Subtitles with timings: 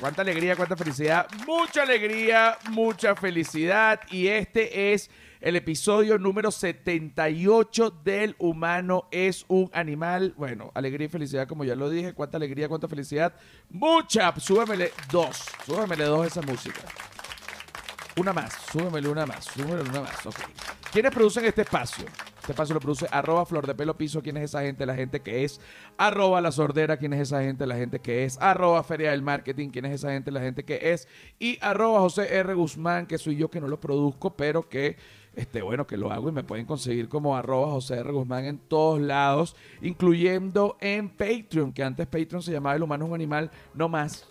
[0.00, 4.00] cuánta alegría, cuánta felicidad, mucha alegría, mucha felicidad.
[4.10, 5.10] Y este es
[5.40, 10.34] el episodio número 78 del humano es un animal.
[10.36, 13.34] Bueno, alegría y felicidad, como ya lo dije, cuánta alegría, cuánta felicidad,
[13.70, 14.34] mucha.
[14.38, 16.80] Súbemele dos, súbemele dos esa música.
[18.18, 20.34] Una más, súbemele una más, súbemele una más, ok.
[20.90, 22.04] ¿Quiénes producen este espacio?
[22.40, 24.22] Este espacio lo produce arroba flor de pelo piso.
[24.22, 24.86] ¿Quién es esa gente?
[24.86, 25.60] La gente que es.
[25.98, 26.96] Arroba la sordera.
[26.96, 27.64] ¿Quién es esa gente?
[27.64, 28.36] La gente que es.
[28.40, 29.68] Arroba feria del marketing.
[29.68, 30.32] ¿Quién es esa gente?
[30.32, 31.06] La gente que es.
[31.38, 32.54] Y arroba José R.
[32.54, 34.96] Guzmán, que soy yo que no lo produzco, pero que
[35.36, 38.10] este, bueno, que lo hago y me pueden conseguir como arroba José R.
[38.10, 43.14] Guzmán en todos lados, incluyendo en Patreon, que antes Patreon se llamaba El Humano un
[43.14, 44.26] Animal, no más.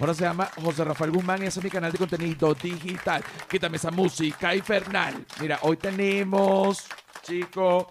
[0.00, 3.22] Ahora se llama José Rafael Guzmán y ese es mi canal de contenido digital.
[3.48, 5.24] Quítame esa música infernal.
[5.40, 6.86] Mira, hoy tenemos,
[7.22, 7.86] chicos,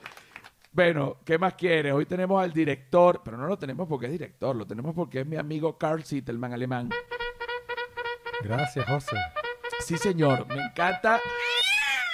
[0.74, 1.94] bueno, ¿qué más quieres?
[1.94, 5.26] Hoy tenemos al director, pero no lo tenemos porque es director, lo tenemos porque es
[5.26, 6.90] mi amigo Carl Sittelman, alemán.
[8.42, 9.18] Gracias, José.
[9.80, 11.22] Sí, señor, me encanta.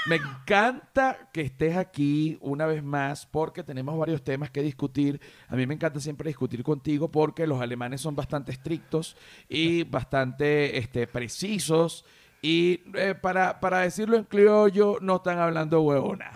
[0.05, 5.19] Me encanta que estés aquí una vez más porque tenemos varios temas que discutir.
[5.47, 9.15] A mí me encanta siempre discutir contigo porque los alemanes son bastante estrictos
[9.47, 12.05] y bastante este, precisos.
[12.41, 16.31] Y eh, para, para decirlo en criollo, no están hablando huevona.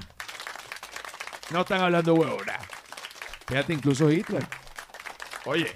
[1.51, 2.59] No están hablando huevona.
[3.47, 4.45] Fíjate, incluso Hitler.
[5.45, 5.71] Oye,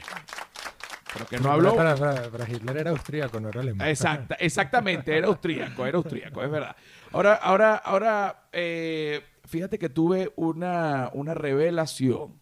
[1.18, 1.76] pero que no habló.
[1.76, 3.88] Para, para- para Hitler era austríaco, no era alemán.
[3.88, 6.76] Exacta, exactamente, era austríaco, era austríaco, es verdad.
[7.12, 12.40] Ahora, ahora, ahora, eh, fíjate que tuve una, una revelación.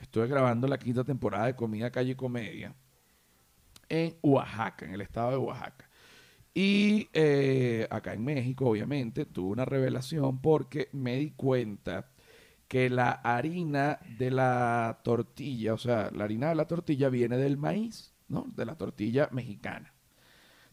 [0.00, 2.74] Estuve grabando la quinta temporada de Comida Calle y Comedia
[3.88, 5.88] en Oaxaca, en el estado de Oaxaca.
[6.54, 12.10] Y eh, acá en México, obviamente, tuve una revelación porque me di cuenta
[12.68, 17.56] que la harina de la tortilla, o sea, la harina de la tortilla viene del
[17.56, 18.46] maíz, ¿no?
[18.54, 19.92] De la tortilla mexicana.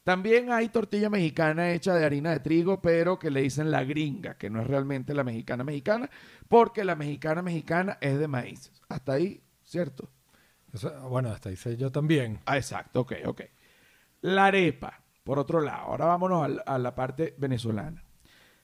[0.04, 4.38] También hay tortilla mexicana hecha de harina de trigo, pero que le dicen la gringa,
[4.38, 6.10] que no es realmente la mexicana mexicana,
[6.48, 8.72] porque la mexicana mexicana es de maíz.
[8.88, 10.10] Hasta ahí, ¿cierto?
[10.74, 12.40] Eso- bueno, hasta hice yo también.
[12.46, 13.42] Ah, exacto, ok, ok.
[14.22, 18.04] La arepa, por otro lado, ahora vámonos al- a, la parte venezolana.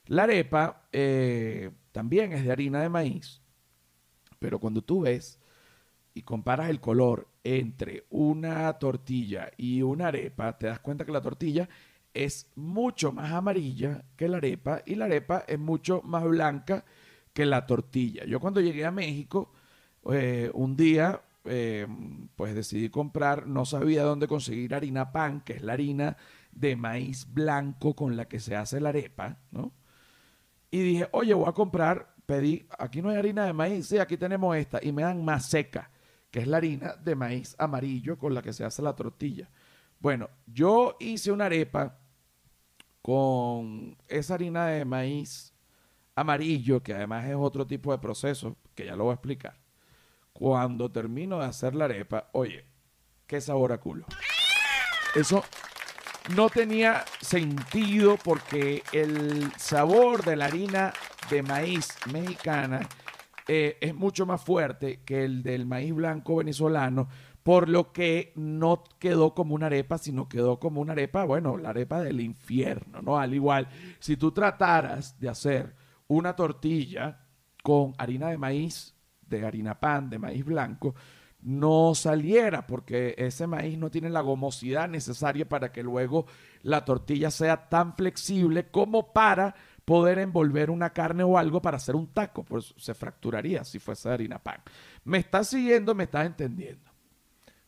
[0.07, 3.41] La arepa eh, también es de harina de maíz,
[4.39, 5.39] pero cuando tú ves
[6.13, 11.21] y comparas el color entre una tortilla y una arepa, te das cuenta que la
[11.21, 11.69] tortilla
[12.13, 16.83] es mucho más amarilla que la arepa y la arepa es mucho más blanca
[17.33, 18.25] que la tortilla.
[18.25, 19.53] Yo cuando llegué a México,
[20.11, 21.87] eh, un día, eh,
[22.35, 26.17] pues decidí comprar, no sabía dónde conseguir harina pan, que es la harina
[26.51, 29.71] de maíz blanco con la que se hace la arepa, ¿no?
[30.71, 34.15] Y dije, oye, voy a comprar, pedí, aquí no hay harina de maíz, sí, aquí
[34.15, 35.91] tenemos esta, y me dan más seca,
[36.31, 39.49] que es la harina de maíz amarillo con la que se hace la tortilla.
[39.99, 41.99] Bueno, yo hice una arepa
[43.01, 45.53] con esa harina de maíz
[46.15, 49.59] amarillo, que además es otro tipo de proceso, que ya lo voy a explicar.
[50.31, 52.65] Cuando termino de hacer la arepa, oye,
[53.27, 54.05] qué sabor a culo.
[55.15, 55.43] Eso
[56.35, 60.93] no tenía sentido porque el sabor de la harina
[61.29, 62.87] de maíz mexicana
[63.47, 67.09] eh, es mucho más fuerte que el del maíz blanco venezolano,
[67.43, 71.69] por lo que no quedó como una arepa, sino quedó como una arepa, bueno, la
[71.69, 73.17] arepa del infierno, ¿no?
[73.17, 73.67] Al igual,
[73.99, 75.75] si tú trataras de hacer
[76.07, 77.25] una tortilla
[77.63, 80.93] con harina de maíz, de harina pan, de maíz blanco,
[81.43, 86.25] no saliera porque ese maíz no tiene la gomosidad necesaria para que luego
[86.61, 91.95] la tortilla sea tan flexible como para poder envolver una carne o algo para hacer
[91.95, 94.61] un taco, pues se fracturaría si fuese harina pan.
[95.03, 95.95] ¿Me estás siguiendo?
[95.95, 96.89] ¿Me estás entendiendo?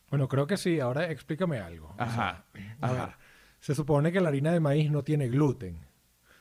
[0.08, 0.78] Bueno, creo que sí.
[0.78, 1.88] Ahora explícame algo.
[1.98, 2.44] O Ajá.
[2.52, 3.06] sea, a Ajá.
[3.06, 3.14] ver,
[3.58, 5.84] se supone que la harina de maíz no tiene gluten.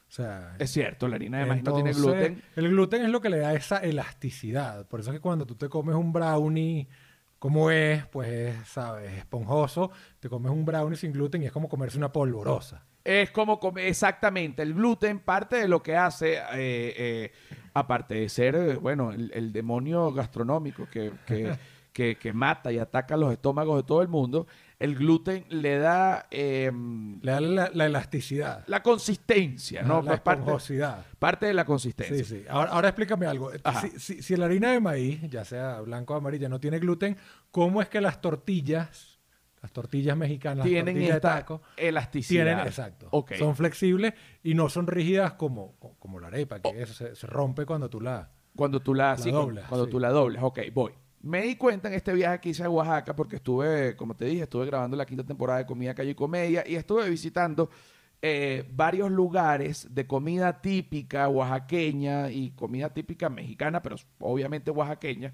[0.08, 2.44] O sea, Es cierto, la harina de maíz no tiene gluten.
[2.56, 4.88] El gluten es lo que le da esa elasticidad.
[4.88, 6.88] Por eso es que cuando tú te comes un brownie,
[7.44, 9.92] como es, pues es, sabes, esponjoso,
[10.22, 12.86] te comes un brownie sin gluten y es como comerse una polvorosa.
[13.04, 17.32] Es como comer, exactamente, el gluten, parte de lo que hace, eh, eh,
[17.74, 21.54] aparte de ser, eh, bueno, el, el demonio gastronómico que, que,
[21.92, 24.48] que- que mata y ataca los estómagos de todo el mundo,
[24.84, 26.72] el gluten le da eh,
[27.22, 30.02] Le da la, la elasticidad, la consistencia, ¿no?
[30.02, 30.52] la Pues parte,
[31.20, 32.18] parte de la consistencia.
[32.18, 32.46] Sí, sí.
[32.50, 33.52] Ahora, ahora explícame algo.
[33.64, 33.82] Ajá.
[33.82, 37.16] Si, si- si la harina de maíz, ya sea blanco o amarilla, no tiene gluten,
[37.52, 39.20] ¿cómo es que las tortillas,
[39.62, 42.46] las tortillas mexicanas, las Tienen tortillas de taco, elasticidad.
[42.46, 43.08] tienen, exacto,
[43.38, 44.14] son flexibles
[44.44, 48.02] y no son rígidas como, como la arepa, que eso se, se rompe cuando tú
[48.02, 48.30] la...
[48.56, 49.92] Cuando tú la, sí, doblas, cuando sí.
[49.92, 50.44] tú la doblas.
[50.44, 50.92] Ok, voy,
[51.24, 54.44] Me di cuenta en este viaje que hice a Oaxaca, porque estuve, como te dije,
[54.44, 57.70] estuve grabando la quinta temporada de Comida Calle y Comedia y estuve visitando
[58.22, 65.34] eh, varios lugares de comida típica oaxaqueña y comida típica mexicana, pero obviamente oaxaqueña.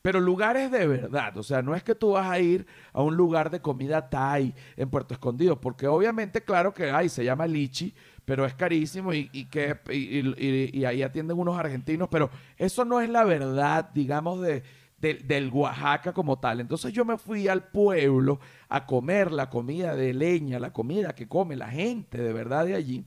[0.00, 3.14] Pero lugares de verdad, o sea, no es que tú vas a ir a un
[3.14, 7.92] lugar de comida Thai en Puerto Escondido, porque obviamente, claro que hay, se llama Lichi,
[8.24, 13.24] pero es carísimo y, que, y ahí atienden unos argentinos, pero eso no es la
[13.24, 14.62] verdad, digamos, de,
[15.00, 16.60] del- del Oaxaca como tal.
[16.60, 21.28] Entonces yo me fui al pueblo a comer la comida de leña, la comida que
[21.28, 23.04] come la gente de verdad de allí,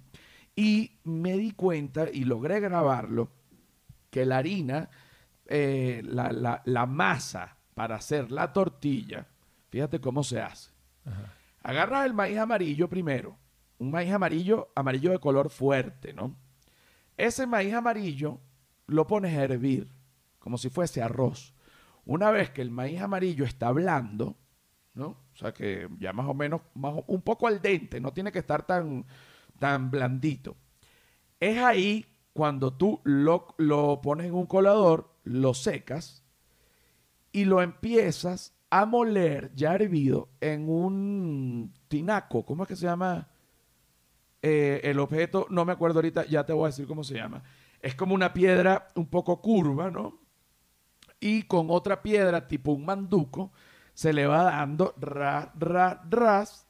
[0.56, 3.30] y me di cuenta y logré grabarlo
[4.10, 4.90] que la harina,
[5.48, 9.28] eh, la, la- la masa para hacer la tortilla,
[9.70, 10.70] fíjate cómo se hace.
[11.06, 11.34] Ajá.
[11.64, 13.38] Agarras el maíz amarillo primero,
[13.78, 16.36] un maíz amarillo, amarillo de color fuerte, ¿no?
[17.18, 18.40] Ese maíz amarillo
[18.88, 19.88] lo pones a hervir,
[20.40, 21.54] como si fuese arroz.
[22.06, 24.38] Una vez que el maíz amarillo está blando,
[24.94, 25.08] ¿no?
[25.34, 28.32] O sea que ya más o menos, más o- un poco al dente, no tiene
[28.32, 29.06] que estar tan,
[29.60, 30.58] tan blandito.
[31.40, 36.24] Es ahí cuando tú lo, lo pones en un colador, lo secas
[37.32, 42.46] y lo empiezas a moler ya hervido en un tinaco.
[42.46, 43.28] ¿Cómo es que se llama?
[44.44, 47.44] Eh, el objeto, no me acuerdo ahorita, ya te voy a decir cómo se llama.
[47.82, 50.20] Es como una piedra un poco curva, ¿no?
[51.22, 53.54] Y con otra piedra, tipo un manduco,
[53.94, 56.68] se le va dando ras, ras, ras,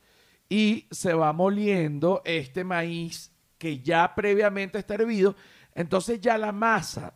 [0.47, 5.35] y se va moliendo este maíz que ya previamente está hervido.
[5.73, 7.15] Entonces ya la masa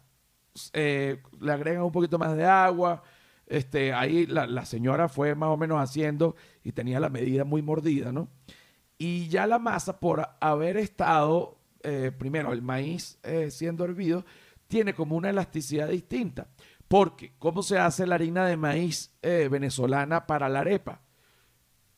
[0.74, 3.04] eh, le agregan un poquito más de agua.
[3.46, 7.62] Este, ahí la, la señora fue más o menos haciendo y tenía la medida muy
[7.62, 8.30] mordida, ¿no?
[8.98, 14.26] Y ya la masa, por haber estado, eh, primero, el maíz eh, siendo hervido,
[14.68, 16.48] tiene como una elasticidad distinta.
[16.96, 21.02] Porque, ¿cómo se hace la harina de maíz eh, venezolana para la arepa?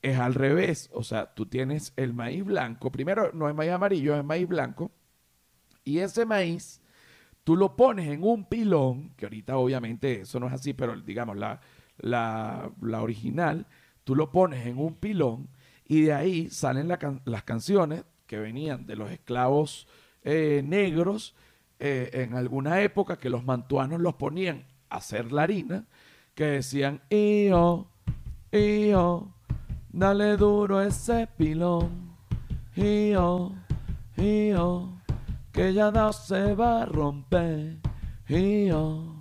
[0.01, 0.89] Es al revés.
[0.91, 2.91] O sea, tú tienes el maíz blanco.
[2.91, 4.89] Primero, no es maíz amarillo, es maíz blanco.
[5.83, 6.81] Y ese maíz,
[7.43, 11.37] tú lo pones en un pilón, que ahorita obviamente eso no es así, pero digamos,
[11.37, 11.61] la,
[11.99, 13.67] la, original,
[14.03, 15.47] tú lo pones en un pilón
[15.85, 19.87] y de ahí salen las canciones que venían de los esclavos
[20.23, 21.35] eh, negros
[21.77, 25.85] eh, en alguna época que los mantuanos los ponían hacer la harina,
[26.35, 27.87] que decían, io,
[28.51, 29.33] io,
[29.91, 32.15] dale duro ese pilón,
[32.75, 33.53] io,
[34.17, 34.93] io,
[35.51, 37.77] que ya no se va a romper,
[38.29, 39.13] io.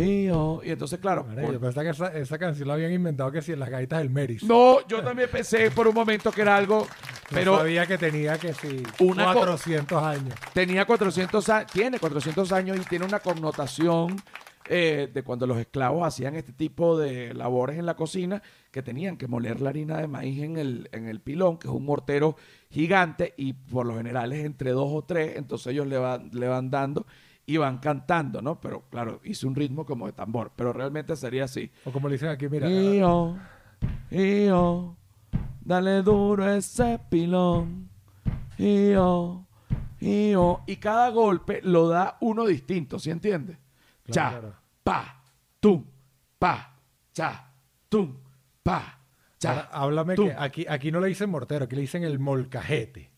[0.00, 0.28] Y
[0.70, 3.58] entonces, claro, por- Yo pensaba que esa, esa canción la habían inventado que si en
[3.58, 4.44] las gaitas del Meris.
[4.44, 6.86] no, yo también pensé por un momento que era algo, No
[7.34, 10.34] pero sabía que tenía que si Una co- 400 años.
[10.52, 14.14] tenía 400 años, tiene 400 años y tiene una connotación
[14.70, 19.16] eh, de cuando los esclavos hacían este tipo de labores en la cocina, que tenían
[19.16, 22.36] que moler la harina de maíz en el, en el pilón, que es un mortero
[22.70, 26.48] gigante y por lo general es entre dos o tres, entonces ellos le van, le
[26.48, 27.06] van dando
[27.46, 28.60] y van cantando, ¿no?
[28.60, 31.70] Pero claro, hice un ritmo como de tambor, pero realmente sería así.
[31.86, 32.68] O como le dicen aquí, mira.
[32.68, 33.38] Io,
[34.10, 34.96] io,
[35.62, 37.88] dale duro ese pilón.
[38.58, 39.46] Io,
[40.00, 40.60] io.
[40.66, 43.56] Y cada golpe lo da uno distinto, ¿sí entiendes?
[44.10, 45.22] Cha, Claro, pa,
[45.60, 45.84] tum,
[46.38, 46.76] pa,
[47.12, 47.52] cha,
[47.88, 48.16] tum,
[48.62, 48.98] pa,
[49.38, 49.50] cha.
[49.50, 50.28] Ahora, háblame tum.
[50.28, 53.10] que aquí, aquí no le dicen mortero, aquí le dicen el molcajete.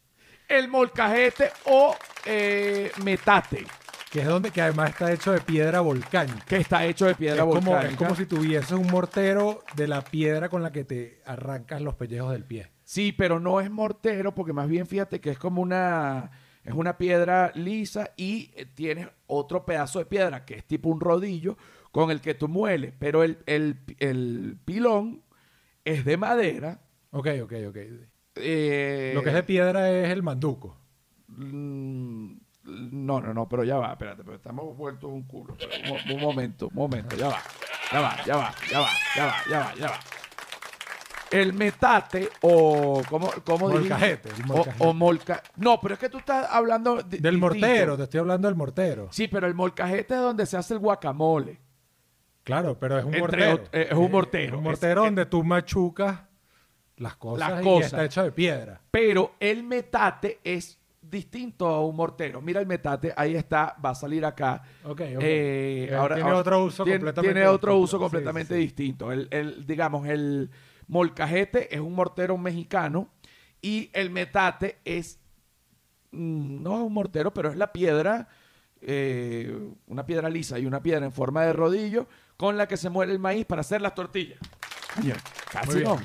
[0.48, 1.94] El molcajete o
[2.26, 3.64] eh, metate,
[4.10, 6.44] Que es donde, que además está hecho de piedra volcánica.
[6.44, 7.90] que está hecho de piedra es, como, volcánica.
[7.92, 11.94] es como si tuvieses un mortero de la piedra con la que te arrancas los
[11.94, 12.72] pellejos del pie.
[12.82, 16.32] Sí, pero no es mortero, porque más bien fíjate que es como una.
[16.64, 21.00] Es una piedra lisa y eh, tienes otro pedazo de piedra que es tipo un
[21.00, 21.56] rodillo
[21.90, 22.92] con el que tú mueles.
[22.98, 25.22] Pero el, el- el pilón
[25.84, 26.80] es de madera.
[27.12, 27.76] Ok, ok, ok.
[28.36, 30.76] eh, Lo que es de piedra es el manduco.
[31.28, 32.32] mm,
[32.64, 35.56] No, no, no, pero ya va, espérate, pero estamos vueltos un culo.
[35.86, 37.38] Un, un momento, un momento, ya va,
[37.90, 40.00] ya va, ya va, ya va, ya va, ya va, ya va.
[41.30, 43.68] El metate o ¿cómo, cómo?
[43.68, 44.84] Molcajete, el O- molcajete.
[44.84, 45.42] O, molca.
[45.56, 47.38] No, pero es que tú estás hablando di- Del distinto.
[47.46, 49.08] mortero, te estoy hablando del mortero.
[49.12, 51.60] Sí, pero el molcajete es donde se hace el guacamole.
[52.42, 53.20] Claro, pero es un Entre
[53.52, 53.68] mortero.
[53.72, 54.58] eh, es un mortero.
[54.58, 56.20] un mortero Es- donde tú machucas
[56.96, 57.86] las cosas, Las y cosas.
[57.92, 58.80] está hecho de piedra.
[58.90, 62.40] Pero el metate es distinto a un mortero.
[62.40, 64.62] Mira el metate, ahí está, va a salir acá.
[64.84, 65.00] Ok, ok.
[65.22, 67.84] Eh, Eh, ahora, tiene ahora- otro uso tiene, completamente tiene otro distinto.
[67.84, 68.60] uso Sí, completamente sí.
[68.60, 69.12] distinto.
[69.12, 70.50] El, el, digamos, el
[70.90, 73.08] molcajete es un mortero mexicano
[73.62, 75.20] y el metate es,
[76.10, 78.28] mm, no es un mortero, pero es la piedra,
[78.82, 82.06] eh, una piedra lisa y una piedra en forma de rodillo
[82.36, 84.38] con la que se muele el maíz para hacer las tortillas.
[84.96, 85.14] Coño,
[85.52, 86.00] casi, nos,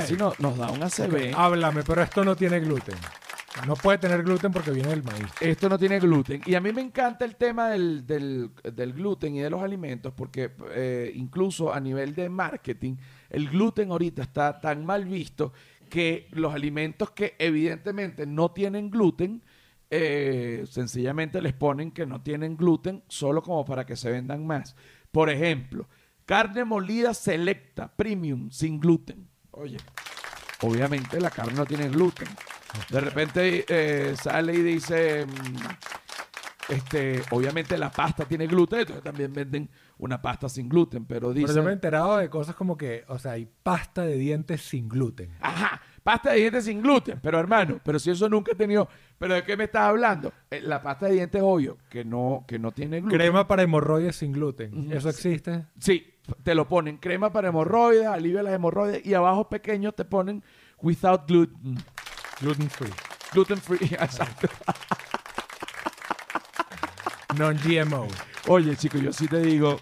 [0.00, 1.32] casi no- nos da un ACB.
[1.36, 2.96] Háblame, pero esto no tiene gluten.
[3.66, 5.26] No puede tener gluten porque viene del maíz.
[5.40, 6.40] Esto no tiene gluten.
[6.46, 10.12] Y a mí me encanta el tema del, del- del gluten y de los alimentos
[10.16, 12.96] porque eh, incluso a nivel de marketing,
[13.30, 15.52] el gluten ahorita está tan mal visto
[15.88, 19.42] que los alimentos que evidentemente no tienen gluten,
[19.90, 24.76] eh, sencillamente les ponen que no tienen gluten solo como para que se vendan más.
[25.10, 25.88] Por ejemplo,
[26.26, 29.26] carne molida selecta, premium, sin gluten.
[29.52, 29.78] Oye,
[30.60, 32.28] obviamente la carne no tiene gluten.
[32.90, 39.32] De repente eh, sale y dice, mm, este, obviamente la pasta tiene gluten, entonces también
[39.32, 43.04] venden una pasta sin gluten, pero Pero yo me he enterado de cosas como que,
[43.08, 45.30] o sea, hay pasta de dientes sin gluten.
[45.40, 48.88] ajá, pasta de dientes sin gluten, pero hermano, pero si eso nunca he tenido,
[49.18, 50.32] pero ¿de qué me estás hablando?
[50.50, 53.18] Eh, La pasta de dientes, obvio, que no, que no tiene gluten.
[53.18, 54.90] Crema para hemorroides sin gluten.
[54.92, 55.66] ¿Eso existe?
[55.80, 60.42] Sí, te lo ponen crema para hemorroides, alivia las hemorroides y abajo pequeño te ponen
[60.80, 61.76] without gluten.
[62.40, 62.92] Gluten free.
[63.32, 64.48] Gluten free, exacto.
[67.36, 68.06] Non-GMO.
[68.48, 69.78] Oye, chico, yo sí te digo,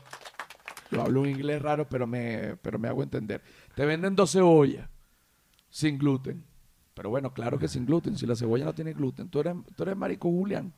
[0.90, 3.42] yo hablo un inglés raro, pero me, pero me hago entender.
[3.74, 4.88] Te venden dos cebollas
[5.70, 6.44] sin gluten.
[6.94, 8.16] Pero bueno, claro que sin gluten.
[8.16, 10.72] Si la cebolla no tiene gluten, tú eres, tú eres marico Julián.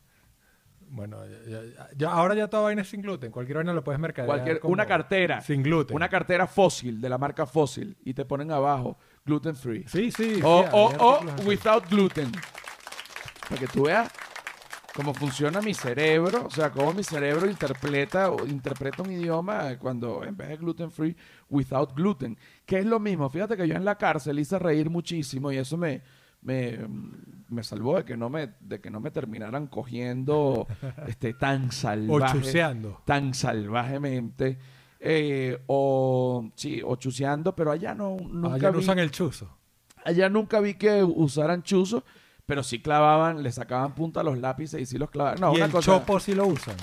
[0.90, 3.30] Bueno, ya- ya- ya- ahora ya toda vaina es sin gluten.
[3.30, 4.26] Cualquier vaina lo puedes mercadear.
[4.26, 5.40] Cualquier, como una cartera.
[5.42, 5.94] Sin gluten.
[5.94, 7.96] Una cartera fósil, de la marca fósil.
[8.04, 9.84] Y te ponen abajo gluten free.
[9.86, 10.36] Sí, sí.
[10.36, 12.32] sí, o hay o, o without gluten.
[13.48, 14.10] Para que tú veas
[14.98, 20.24] cómo funciona mi cerebro, o sea, cómo mi cerebro interpreta, o interpreta un idioma cuando
[20.24, 21.14] en vez de gluten free,
[21.48, 22.36] without gluten.
[22.66, 23.30] Que es lo mismo.
[23.30, 26.02] Fíjate que yo en la cárcel hice reír muchísimo y eso me,
[26.42, 26.78] me,
[27.48, 30.66] me salvó de que no me, de que no me terminaran cogiendo
[31.06, 33.00] este, tan O salvaje chuseando.
[33.04, 34.58] tan salvajemente.
[34.98, 39.48] eh, o sí, o chuseando, pero allá no nunca Allá no vi, usan el chuzo.
[40.04, 42.02] allá nunca vi que usaran chuzo,
[42.48, 45.38] pero sí clavaban, le sacaban punta a los lápices y sí los clavaban.
[45.38, 45.92] No, y una el cosa.
[45.98, 46.74] chopo sí lo usan.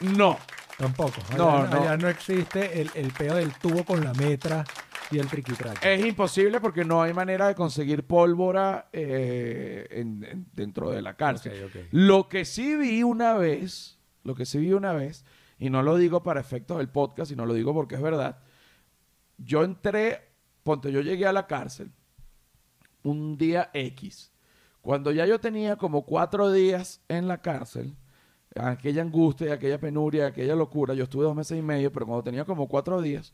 [0.00, 0.36] No,
[0.76, 1.20] Tampoco.
[1.28, 1.80] Allá No, no, no.
[1.82, 4.64] allá no existe el, el peo del tubo con la metra
[5.12, 5.94] y el triquitraque.
[5.94, 11.14] es imposible porque no hay manera de conseguir pólvora eh, en- en- dentro de la
[11.14, 11.70] cárcel.
[11.92, 15.24] Lo que sí vi una vez, lo que sí vi una vez,
[15.58, 18.40] y no lo digo para efectos del podcast, sino lo digo porque es verdad.
[19.38, 20.32] Yo entré,
[20.64, 21.92] ponte, yo llegué a la cárcel
[23.04, 24.31] un día X.
[24.82, 27.96] Cuando ya yo tenía como cuatro días en la cárcel,
[28.56, 32.44] aquella angustia, aquella penuria, aquella locura, yo estuve dos meses y medio, pero cuando tenía
[32.44, 33.32] como cuatro días,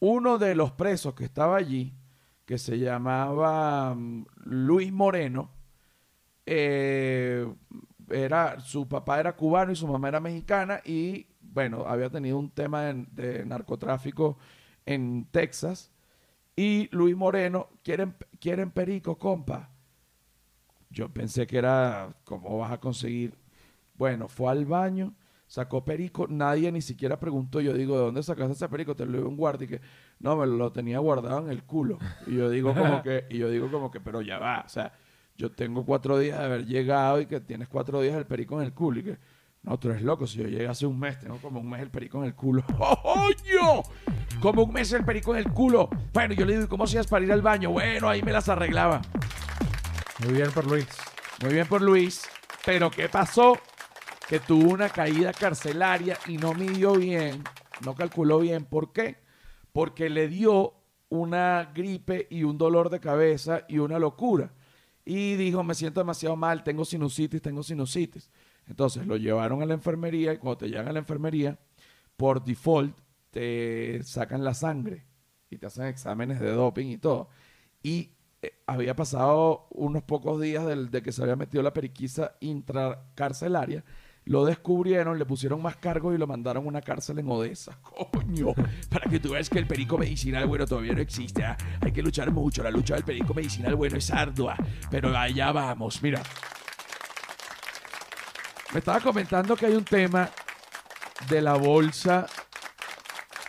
[0.00, 1.94] uno de los presos que estaba allí,
[2.44, 5.52] que se llamaba mm, Luis Moreno,
[6.46, 7.46] eh,
[8.10, 12.50] era, su papá era cubano y su mamá era mexicana y bueno, había tenido un
[12.50, 14.38] tema de, de narcotráfico
[14.86, 15.92] en Texas
[16.56, 19.70] y Luis Moreno, ¿quieren, quieren perico, compa?
[20.90, 23.34] Yo pensé que era, ¿cómo vas a conseguir?
[23.94, 25.14] Bueno, fue al baño,
[25.46, 27.60] sacó perico, nadie ni siquiera preguntó.
[27.60, 28.96] Yo digo, ¿de dónde sacaste ese perico?
[28.96, 29.80] Te lo dio un guardia y que,
[30.18, 31.98] no, me lo tenía guardado en el culo.
[32.26, 34.92] Y yo digo como que, y yo digo como que, pero ya va, o sea,
[35.36, 38.66] yo tengo cuatro días de haber llegado y que tienes cuatro días el perico en
[38.66, 39.18] el culo y que,
[39.62, 41.90] no, tú eres loco, si yo llegué hace un mes, tengo como un mes el
[41.90, 42.64] perico en el culo.
[42.78, 43.82] ¡Coño!
[44.40, 45.88] Como un mes el perico en el culo.
[46.12, 47.70] Bueno, yo le digo, ¿y cómo hacías para ir al baño?
[47.70, 49.02] Bueno, ahí me las arreglaba.
[50.24, 50.86] Muy bien por Luis.
[51.42, 52.28] Muy bien por Luis.
[52.66, 53.58] Pero ¿qué pasó?
[54.28, 57.42] Que tuvo una caída carcelaria y no midió bien,
[57.84, 58.64] no calculó bien.
[58.66, 59.16] ¿Por qué?
[59.72, 60.74] Porque le dio
[61.08, 64.52] una gripe y un dolor de cabeza y una locura.
[65.04, 68.30] Y dijo, me siento demasiado mal, tengo sinusitis, tengo sinusitis.
[68.68, 71.58] Entonces lo llevaron a la enfermería y cuando te llegan a la enfermería,
[72.16, 72.96] por default
[73.30, 75.06] te sacan la sangre
[75.48, 77.30] y te hacen exámenes de doping y todo.
[77.82, 78.10] Y
[78.42, 83.84] eh, había pasado unos pocos días del- de que se había metido la periquisa intracarcelaria.
[84.26, 87.78] Lo descubrieron, le pusieron más cargos y lo mandaron a una cárcel en Odessa.
[88.12, 88.48] Coño,
[88.90, 91.42] para que tú veas que el perico medicinal bueno todavía no existe.
[91.42, 91.56] ¿ah?
[91.80, 92.62] Hay que luchar mucho.
[92.62, 94.56] La lucha del perico medicinal bueno es ardua.
[94.90, 96.02] Pero allá vamos.
[96.02, 96.22] Mira,
[98.72, 100.30] me estaba comentando que hay un tema
[101.28, 102.26] de la bolsa.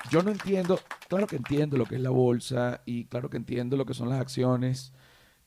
[0.09, 0.79] Yo no entiendo,
[1.11, 4.09] claro que entiendo lo que es la bolsa y claro que entiendo lo que son
[4.09, 4.93] las acciones.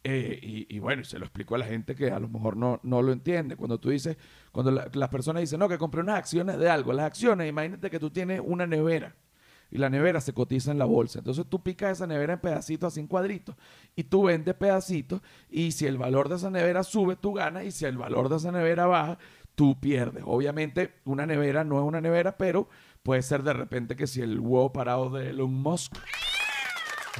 [0.05, 2.81] eh, y, y bueno, se lo explico a la gente que a lo mejor no,
[2.85, 3.57] no lo entiende.
[3.57, 4.17] Cuando tú dices,
[4.53, 6.93] cuando la- las personas dicen, no, que compré unas acciones de algo.
[6.93, 9.17] Las acciones, imagínate que tú tienes una nevera
[9.71, 11.19] y la nevera se cotiza en la bolsa.
[11.21, 13.57] Entonces tú picas esa nevera en pedacitos, así en cuadritos,
[13.97, 17.71] y tú vendes pedacitos, y si el valor de esa nevera sube, tú ganas, y
[17.71, 19.19] si el valor de esa nevera baja,
[19.55, 20.23] tú pierdes.
[20.27, 22.69] Obviamente, una nevera no es una nevera, pero
[23.05, 25.95] puede ser de repente que si el huevo parado de Elon Musk.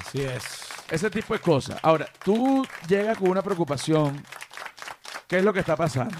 [0.01, 0.43] Así es.
[0.91, 1.79] Ese tipo de cosas.
[1.83, 4.21] Ahora, tú llegas con una preocupación.
[5.29, 6.17] ¿Qué es lo que está pasando?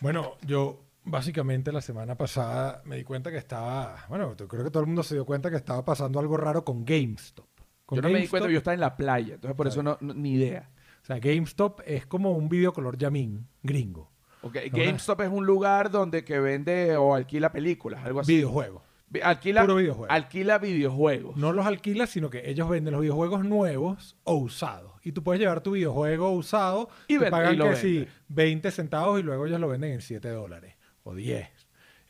[0.00, 4.70] Bueno, yo básicamente la semana pasada me di cuenta que estaba, bueno, yo creo que
[4.70, 7.46] todo el mundo se dio cuenta que estaba pasando algo raro con GameStop.
[7.86, 9.96] Con yo no me di cuenta, yo estaba en la playa, entonces por eso no,
[10.00, 10.70] no- ni idea.
[11.02, 14.10] O sea, GameStop es como un videocolor Yamin gringo.
[14.42, 18.34] Ok, No, GameStop es un lugar donde que vende o alquila películas, algo así.
[18.34, 18.82] Videojuegos.
[19.08, 20.12] Vi- Alquila, Puro videojuego.
[20.12, 21.36] alquila videojuegos.
[21.36, 24.92] No los alquilas, sino que ellos venden los videojuegos nuevos o usados.
[25.02, 28.14] Y tú puedes llevar tu videojuego usado Y te pagan y que sí, venden.
[28.28, 30.74] 20 centavos y luego ellos lo venden en 7 dólares
[31.04, 31.48] o 10.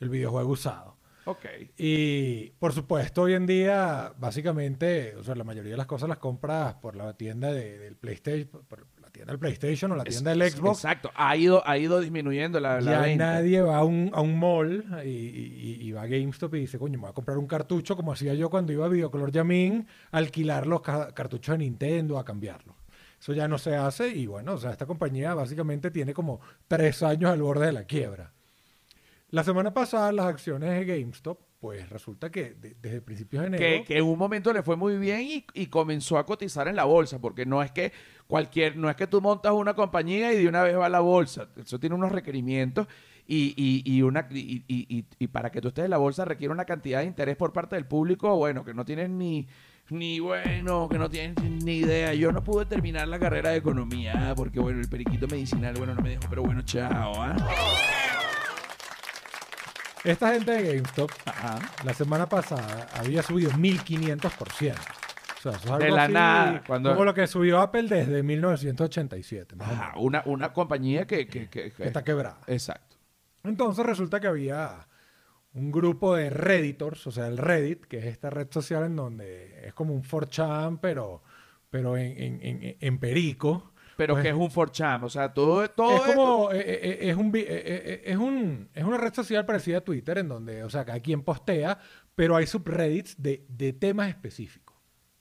[0.00, 0.96] El videojuego usado.
[1.26, 1.44] Ok.
[1.76, 6.18] Y por supuesto, hoy en día, básicamente, o sea, la mayoría de las cosas las
[6.18, 10.50] compras por la tienda de- del PlayStation, por tienda del PlayStation o la tienda del
[10.50, 10.78] Xbox.
[10.84, 11.10] Exacto.
[11.14, 13.26] Ha ido, ha ido disminuyendo la, la Ya venta.
[13.32, 16.78] nadie va a un, a un mall y, y- y va a GameStop y dice,
[16.78, 19.86] coño, me voy a comprar un cartucho como hacía yo cuando iba a Videocolor Yamin
[20.12, 22.76] a alquilar los ca- cartuchos de Nintendo, a cambiarlos.
[23.18, 27.02] Eso ya no se hace y bueno, o sea, esta compañía básicamente tiene como tres
[27.02, 28.32] años al borde de la quiebra.
[29.30, 33.64] La semana pasada las acciones de GameStop, pues resulta que de- desde principios de enero...
[33.64, 36.76] que, que en un momento le fue muy bien y, y comenzó a cotizar en
[36.76, 37.90] la bolsa, porque no es que
[38.26, 41.00] cualquier, no es que tú montas una compañía y de una vez va a la
[41.00, 41.48] bolsa.
[41.56, 42.86] Eso tiene unos requerimientos
[43.26, 47.00] y, y, y una y, para que tú estés en la bolsa requiere una cantidad
[47.00, 49.46] de interés por parte del público, bueno, que no tienes ni
[49.88, 52.12] ni bueno, que no tienes ni idea.
[52.14, 56.02] Yo no pude terminar la carrera de economía porque bueno, el periquito medicinal, bueno, no
[56.02, 57.36] me dejó, pero bueno, chao, ¿ah?
[60.04, 61.58] Esta gente de GameStop Ajá.
[61.84, 64.95] la semana pasada había subido 1500%.
[65.38, 68.22] O sea, eso es De la así nada, cuando- Como lo que subió Apple desde
[68.22, 69.56] 1987.
[69.56, 72.40] más o Ajá, una, una compañía que, que, que- que está quebrada.
[72.46, 72.96] Exacto.
[73.44, 74.88] Entonces resulta que había
[75.54, 79.66] un grupo de Redditors, o sea, el Reddit, que es esta red social en donde
[79.66, 81.22] es como un 4chan, pero,
[81.70, 83.72] pero en, en- en- en perico.
[83.96, 86.98] Pero Pues- que es un 4chan, o sea, todo, todo es como eh, eh, eh,
[87.10, 90.84] es un es un es una red social parecida a Twitter en donde o sea
[90.84, 91.78] cada quien postea
[92.14, 94.65] pero hay subreddits de, de temas específicos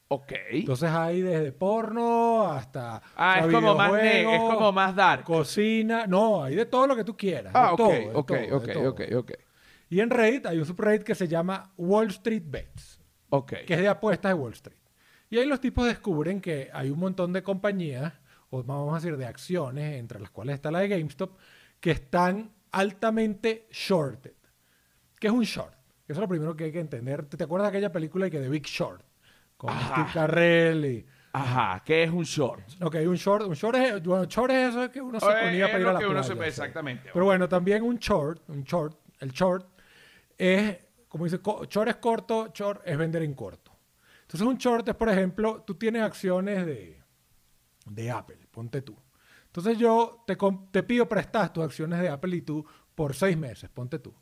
[0.08, 0.34] Ok.
[0.52, 5.24] entonces hay desde porno hasta ah, es como más es como más dark.
[5.24, 8.28] cocina no hay de todo lo que tú quieras de Ah, ok, todo, de ok,
[8.28, 8.90] todo, de ok, todo.
[8.92, 9.32] ok, ok.
[9.90, 13.54] y en Reddit hay un subreddit que se llama Wall Street Bets Ok.
[13.66, 14.78] que es de apuestas de Wall Street.
[15.30, 18.14] Y ahí los tipos descubren que hay un montón de compañías,
[18.52, 21.36] o vamos a decir de acciones, entre las cuales está la de GameStop,
[21.80, 24.36] que están altamente shorted.
[25.20, 25.74] ¿Qué es un short?
[26.08, 27.26] Eso es lo primero que hay que entender.
[27.26, 29.02] ¿Te te acuerdas de aquella película que de Big Short?
[29.58, 29.94] Con Ajá.
[29.94, 31.06] Steve Carell y...
[31.34, 32.64] Ajá, ¿qué es un short?
[32.82, 35.68] Ok, un short, un short es, bueno, short es eso que uno se Eh, ponía
[35.68, 36.40] para ir a la que uno se- sí.
[36.44, 37.10] exactamente.
[37.12, 39.68] Pero bueno, también un short, un short, el short
[40.38, 40.78] es,
[41.10, 41.40] como dice,
[41.70, 43.72] short es corto, short es vender en corto.
[44.22, 47.02] Entonces un short es, por ejemplo, tú tienes acciones de,
[47.86, 48.96] de Apple, ponte tú.
[49.48, 50.38] Entonces yo te,
[50.72, 54.14] te pido prestas tus acciones de Apple y tú por seis meses, ponte tú.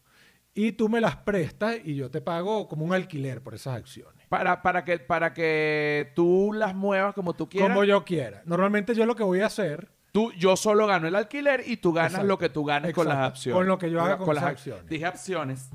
[0.56, 4.26] Y tú me las prestas y yo te pago como un alquiler por esas acciones.
[4.30, 7.70] Para, para, que, para que tú las muevas como tú quieras.
[7.70, 8.44] Como yo quiera.
[8.46, 11.92] Normalmente yo lo que voy a hacer Tú, yo solo gano el alquiler y tú
[11.92, 12.28] ganas Exacto.
[12.28, 13.58] lo que tú ganes con las acciones.
[13.58, 14.88] Con lo que yo haga con las esas ac- acciones.
[14.88, 15.70] Dije acciones.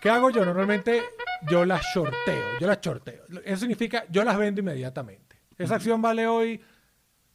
[0.00, 0.42] ¿Qué hago yo?
[0.44, 1.02] Normalmente
[1.50, 3.24] yo las shorteo, yo las shorteo.
[3.44, 5.36] Eso significa yo las vendo inmediatamente.
[5.58, 6.62] Esa acción vale hoy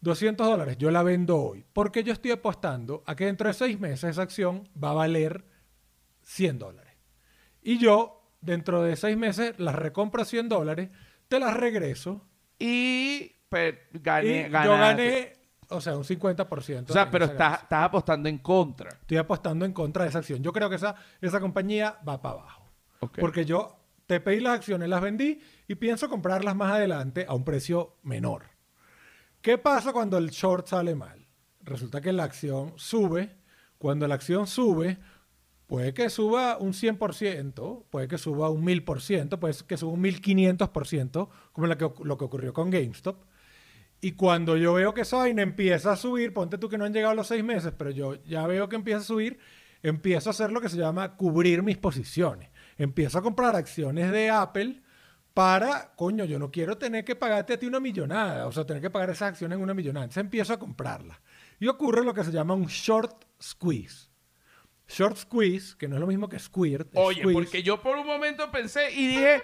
[0.01, 1.65] 200 dólares, yo la vendo hoy.
[1.73, 5.45] Porque yo estoy apostando a que dentro de seis meses esa acción va a valer
[6.23, 6.93] 100 dólares.
[7.61, 10.89] Y yo, dentro de seis meses, las recompro a 100 dólares,
[11.27, 12.25] te las regreso
[12.57, 15.33] Y pe- y gané, yo gané,
[15.69, 16.89] o sea, un 50%.
[16.89, 18.89] O sea, pero estás, apostando en contra.
[18.89, 20.41] Estoy apostando en contra de esa acción.
[20.43, 22.69] Yo creo que esa, esa compañía va para abajo.
[23.21, 27.43] Porque yo te pedí las acciones, las vendí y pienso comprarlas más adelante a un
[27.45, 28.45] precio menor.
[29.41, 31.25] ¿Qué pasa cuando el short sale mal?
[31.61, 33.37] Resulta que la acción sube.
[33.77, 34.97] Cuando la acción sube,
[35.65, 41.29] puede que suba un 100%, puede que suba un 1000%, puede que suba un 1500%,
[41.53, 43.23] como la que, lo que ocurrió con GameStop.
[44.01, 46.93] Y cuando yo veo que esa vaina empieza a subir, ponte tú que no han
[46.93, 49.39] llegado los seis meses, pero yo ya veo que empieza a subir,
[49.81, 52.49] empiezo a hacer lo que se llama cubrir mis posiciones.
[52.77, 54.81] Empiezo a comprar acciones de Apple
[55.39, 58.81] para, coño, yo no quiero tener que pagarte a ti una millonada, o sea, tener
[58.81, 60.03] que pagar esas acciones en una millonada.
[60.03, 61.17] Entonces empiezo a comprarlas.
[61.61, 64.09] Y ocurre lo que se llama un short squeeze.
[64.89, 66.89] Short squeeze, que no es lo mismo que squirt.
[66.93, 67.33] Oye, squeeze.
[67.33, 69.41] porque yo por un momento pensé y dije,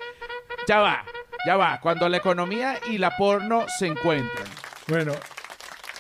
[0.68, 1.06] ya va,
[1.48, 4.48] ya va, cuando la economía y la porno se encuentran.
[4.90, 5.14] Bueno,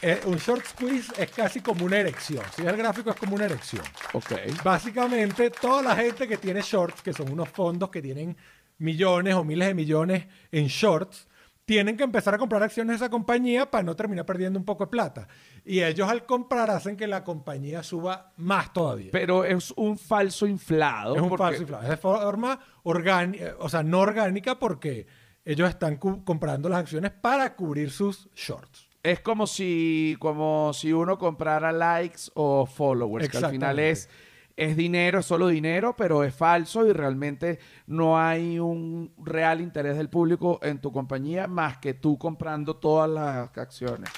[0.02, 2.44] eh, un short squeeze es casi como una erección.
[2.54, 3.86] Si ves el gráfico es como una erección.
[4.12, 4.62] Ok.
[4.62, 8.36] Básicamente, toda la gente que tiene shorts, que son unos fondos que tienen
[8.78, 11.28] millones o miles de millones en shorts,
[11.66, 14.86] tienen que empezar a comprar acciones de esa compañía para no terminar perdiendo un poco
[14.86, 15.28] de plata.
[15.66, 19.10] Y ellos al comprar hacen que la compañía suba más todavía.
[19.12, 21.16] Pero es un falso inflado.
[21.16, 21.84] es un porque- falso inflado.
[21.84, 25.08] Es de forma orgánica, o sea, no orgánica porque
[25.44, 28.88] ellos están comprando las acciones para cubrir sus shorts.
[29.02, 34.10] Es como si, como si uno comprara likes o followers, que al final es,
[34.58, 39.98] es dinero, es solo dinero, pero es falso y realmente no hay un real interés
[39.98, 44.10] del público en tu compañía más que tú comprando todas las acciones.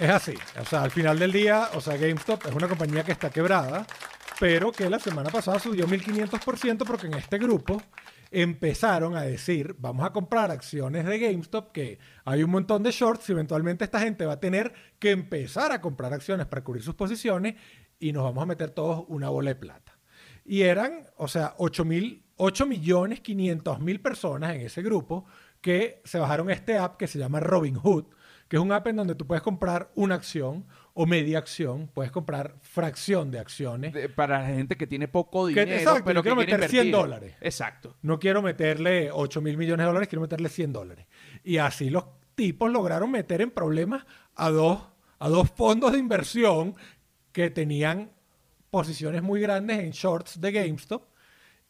[0.00, 0.34] Es así.
[0.60, 3.86] O sea, al final del día, o sea, GameStop es una compañía que está quebrada,
[4.38, 7.82] pero que la semana pasada subió 1500% porque en este grupo
[8.30, 13.28] empezaron a decir, vamos a comprar acciones de GameStop, que hay un montón de shorts
[13.28, 16.94] y eventualmente esta gente va a tener que empezar a comprar acciones para cubrir sus
[16.94, 17.54] posiciones
[17.98, 19.98] y nos vamos a meter todos una bola de plata.
[20.44, 25.26] Y eran, o sea, 8, mil, 8 millones 500 mil personas en ese grupo
[25.60, 28.04] que se bajaron este app que se llama Robinhood,
[28.48, 32.10] que es un app en donde tú puedes comprar una acción o media acción, puedes
[32.10, 33.92] comprar fracción de acciones.
[33.92, 36.92] De- para la gente que tiene poco dinero, exacto, pero que quiero meter 100 invertir.
[36.92, 37.34] dólares.
[37.42, 37.96] Exacto.
[38.02, 41.06] No quiero meterle 8 mil millones de dólares, quiero meterle 100 dólares.
[41.44, 44.80] Y así los tipos lograron meter en problemas a dos,
[45.18, 46.74] a dos fondos de inversión
[47.38, 48.10] que tenían
[48.68, 51.04] posiciones muy grandes en shorts de GameStop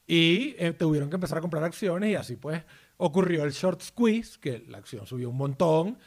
[0.07, 2.63] y eh, tuvieron que empezar a comprar acciones y así pues
[2.97, 5.99] ocurrió el short squeeze, que la acción subió un montón.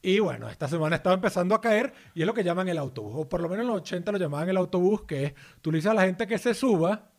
[0.00, 3.14] Y bueno, esta semana estaba empezando a caer y es lo que llaman el autobús,
[3.16, 5.78] o por lo menos en los 80 lo llamaban el autobús, que es, tú le
[5.78, 7.10] dices a la gente que se suba,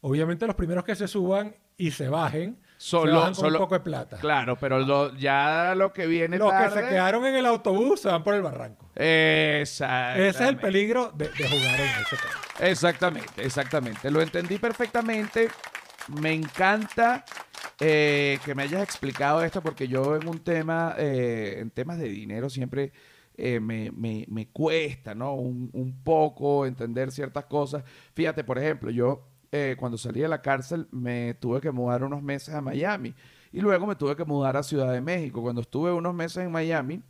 [0.00, 3.80] obviamente los primeros que se suban y se bajen, Solo, con solo- un poco de
[3.80, 4.18] plata.
[4.18, 8.08] Claro, pero lo- ya lo que viene Los que se quedaron en el autobús se
[8.08, 8.90] van por el barranco.
[8.94, 10.28] Exactamente.
[10.28, 12.68] Ese es el peligro de, de jugar en ese tema.
[12.70, 14.10] Exactamente, exactamente.
[14.10, 15.48] Lo entendí perfectamente.
[16.20, 17.24] Me encanta
[17.80, 22.08] eh, que me hayas explicado esto porque yo en un tema, eh, en temas de
[22.10, 22.92] dinero siempre
[23.36, 25.32] eh, me, me- me cuesta, ¿no?
[25.34, 27.82] Un, un poco entender ciertas cosas.
[28.12, 32.20] Fíjate, por ejemplo, yo eh, cuando salí de la cárcel me tuve que mudar unos
[32.20, 33.14] meses a Miami
[33.52, 35.42] y luego me tuve que mudar a Ciudad de México.
[35.42, 37.00] Cuando estuve unos meses en Miami,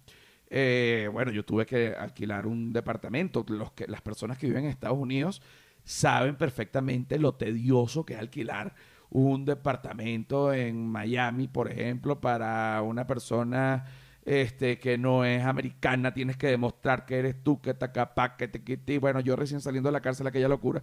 [0.51, 3.47] eh, bueno, yo tuve que alquilar un departamento.
[3.49, 5.41] Los que, las personas que viven en Estados Unidos
[5.85, 8.75] saben perfectamente lo tedioso que es alquilar
[9.09, 13.87] un departamento en Miami, por ejemplo, para una persona
[14.27, 16.13] este, que no es americana.
[16.13, 18.99] Tienes que demostrar que eres tú, que te capaz, que te quiti.
[18.99, 20.83] Bueno, yo recién saliendo de la cárcel, aquella locura.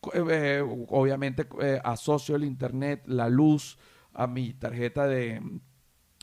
[0.00, 3.78] Co- eh, obviamente eh, asocio el internet, la luz
[4.14, 5.40] a mi tarjeta de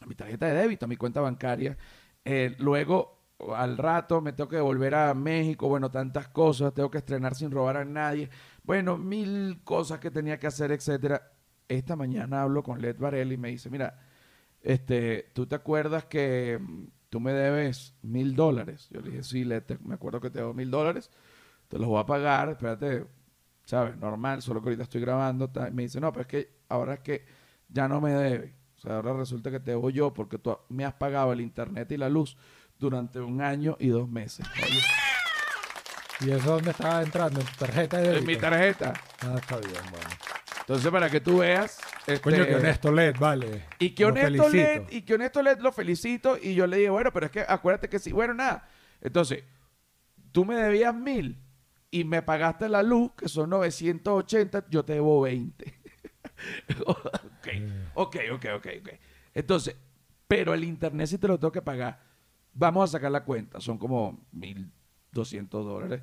[0.02, 1.78] a mi tarjeta de débito, a mi cuenta bancaria.
[2.24, 3.20] Eh, luego,
[3.56, 5.68] al rato, me tengo que volver a México.
[5.70, 6.74] Bueno, tantas cosas.
[6.74, 8.30] Tengo que estrenar sin robar a nadie.
[8.64, 11.32] Bueno, mil cosas que tenía que hacer, etcétera.
[11.68, 14.00] Esta mañana hablo con Led Varela y me dice, mira,
[14.62, 18.88] este, ¿tú te acuerdas que mm, tú me debes mil dólares?
[18.92, 21.12] Yo le dije, sí, Led, me acuerdo que te debo mil dólares.
[21.70, 23.06] Te los voy a pagar, espérate,
[23.66, 23.98] ¿sabes?
[23.98, 25.52] Normal, solo que ahorita estoy grabando.
[25.72, 27.26] Me dice, no, pero es que ahora es que
[27.68, 28.56] ya no me debe.
[28.78, 31.92] O sea, ahora resulta que te debo yo porque tú me has pagado el internet
[31.92, 32.38] y la luz
[32.78, 34.46] durante un año y dos meses.
[34.64, 34.80] Oye,
[36.22, 37.42] ¿Y eso dónde estaba entrando?
[37.42, 38.94] ¿En tu tarjeta de en mi tarjeta.
[39.22, 40.08] Ah, está bien, bueno.
[40.62, 41.80] Entonces, para que tú veas...
[42.22, 43.66] Coño, este, que honesto LED, vale.
[43.80, 44.48] Y que honesto.
[44.48, 46.38] LED, y que honesto LED lo felicito.
[46.42, 48.12] Y yo le dije, bueno, pero es que acuérdate que sí.
[48.12, 48.68] Bueno, nada.
[49.02, 49.44] Entonces,
[50.32, 51.45] tú me debías mil
[51.92, 55.66] y me pagaste la luz, que son 980, yo te debo 20.
[56.86, 57.48] ok,
[57.94, 58.90] ok, ok, ok, ok.
[59.34, 59.76] Entonces,
[60.28, 62.02] pero el internet sí te lo tengo que pagar.
[62.54, 66.02] Vamos a sacar la cuenta, son como 1.200 dólares.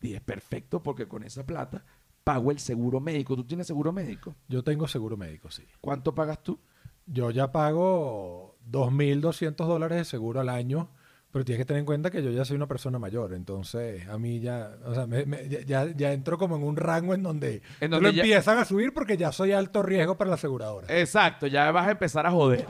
[0.00, 1.84] Y es perfecto porque con esa plata
[2.22, 3.36] pago el seguro médico.
[3.36, 4.34] ¿Tú tienes seguro médico?
[4.48, 5.64] Yo tengo seguro médico, sí.
[5.80, 6.60] ¿Cuánto pagas tú?
[7.06, 10.90] Yo ya pago 2.200 dólares de seguro al año,
[11.36, 14.16] pero tienes que tener en cuenta que yo ya soy una persona mayor, entonces a
[14.16, 17.60] mí ya, o sea, me- me- ya- ya, entro como en un rango en donde,
[17.78, 20.86] En donde lo ya- empiezan a subir porque ya soy alto riesgo para la aseguradora.
[20.88, 22.64] Exacto, ya vas a empezar a joder.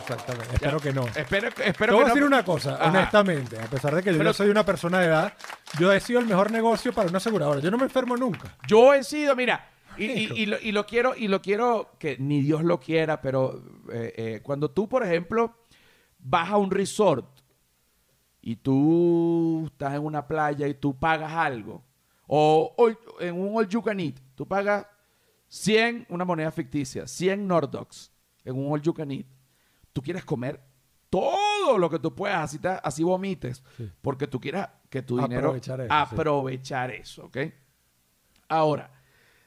[0.00, 1.06] Exactamente, espero que no.
[1.08, 2.28] Espero, Te espero voy a decir no.
[2.28, 2.88] una cosa, Ajá.
[2.90, 5.32] honestamente, a pesar de que yo Pero- ya soy una persona de edad,
[5.80, 7.58] yo he sido el mejor negocio para una aseguradora.
[7.58, 8.56] Yo no me enfermo nunca.
[8.68, 10.34] Yo he sido, mira, y, y- Hijo.
[10.36, 13.60] y lo, y lo quiero, y lo quiero que ni Dios lo quiera, pero
[13.92, 15.56] eh, eh, cuando tú, por ejemplo,
[16.20, 17.26] vas a un resort
[18.46, 21.82] y tú estás en una playa y tú pagas algo,
[22.26, 24.86] o, o en un all you can eat, tú pagas
[25.48, 28.12] 100, una moneda ficticia, 100 Nordox
[28.44, 29.26] en un all you can eat,
[29.94, 30.60] tú quieres comer
[31.08, 33.90] todo lo que tú puedas, así, te- así vomites, Sí.
[34.02, 35.94] porque tú quieras que tu dinero Aprovechar eso, sí.
[35.96, 37.36] aprovechar eso, ¿ok?
[38.48, 38.90] Ahora,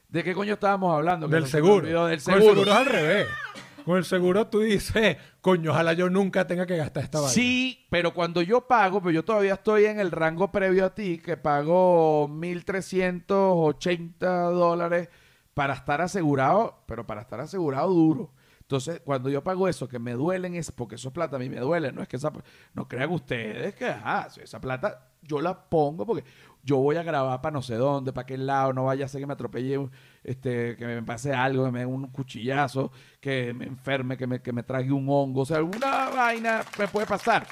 [0.08, 1.28] ¿de qué coño estábamos hablando?
[1.28, 2.06] Que Del seguro.
[2.06, 2.44] Del seguro.
[2.54, 3.28] seguro es al revés.
[3.88, 7.32] Con el seguro tú dices, coño, ojalá yo nunca tenga que gastar esta vaina.
[7.32, 11.16] Sí, pero cuando yo pago, pues yo todavía estoy en el rango previo a ti,
[11.16, 15.08] que pago 1.380 dólares
[15.54, 18.30] para estar asegurado, pero para estar asegurado duro.
[18.60, 21.48] Entonces, cuando yo pago eso, que me duelen, es porque eso es plata, a mí
[21.48, 21.90] me duele.
[21.90, 22.30] No es que esa,
[22.74, 26.24] no crean ustedes que, ajá, si esa plata yo la pongo porque
[26.62, 29.20] yo voy a grabar para no sé dónde, para qué lado, no vaya a ser
[29.20, 29.88] que me atropelle,
[30.24, 34.52] este, que me pase algo, que me un cuchillazo, que me enferme, que me, que
[34.52, 37.46] me trague un hongo, o sea, alguna vaina me puede pasar.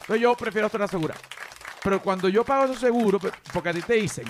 [0.00, 1.20] Entonces yo prefiero estar asegurado.
[1.82, 4.24] Pero cuando yo pago esos seguros, pe- porque a ti te dicen,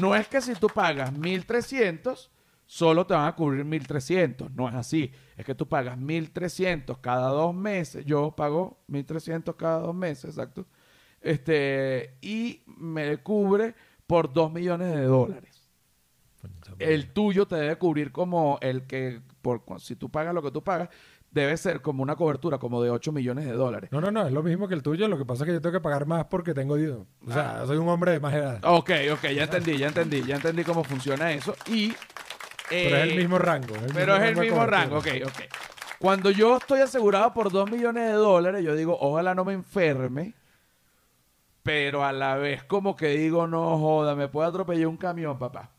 [0.00, 2.30] no es que si tú pagas 1300,
[2.66, 4.52] solo te van a cubrir 1300.
[4.52, 5.10] No es así.
[5.36, 8.04] Es que tú pagas 1300 cada dos meses.
[8.04, 10.66] Yo pago 1300 cada dos meses, exacto.
[11.20, 13.74] Este, y me cubre
[14.06, 15.68] por 2 millones de dólares.
[16.78, 20.64] El tuyo te debe cubrir como el que, por, si tú pagas lo que tú
[20.64, 20.88] pagas,
[21.30, 23.90] debe ser como una cobertura como de 8 millones de dólares.
[23.92, 25.06] No, no, no, es lo mismo que el tuyo.
[25.06, 26.74] Lo que pasa es que yo tengo que pagar más porque tengo.
[26.74, 27.32] O Ah.
[27.32, 28.60] sea, soy un hombre de más edad.
[28.64, 31.54] Ok, ok, ya entendí, ya entendí, ya entendí cómo funciona eso.
[31.66, 31.92] Y.
[32.70, 33.74] pero es el eh, mismo rango.
[33.74, 35.40] el Pero es el mismo rango, ok, ok.
[35.98, 40.34] Cuando yo estoy asegurado por 2 millones de dólares, yo digo, ojalá no me enferme.
[41.70, 45.70] Pero a la vez, como que digo, no joda, me puede atropellar un camión, papá.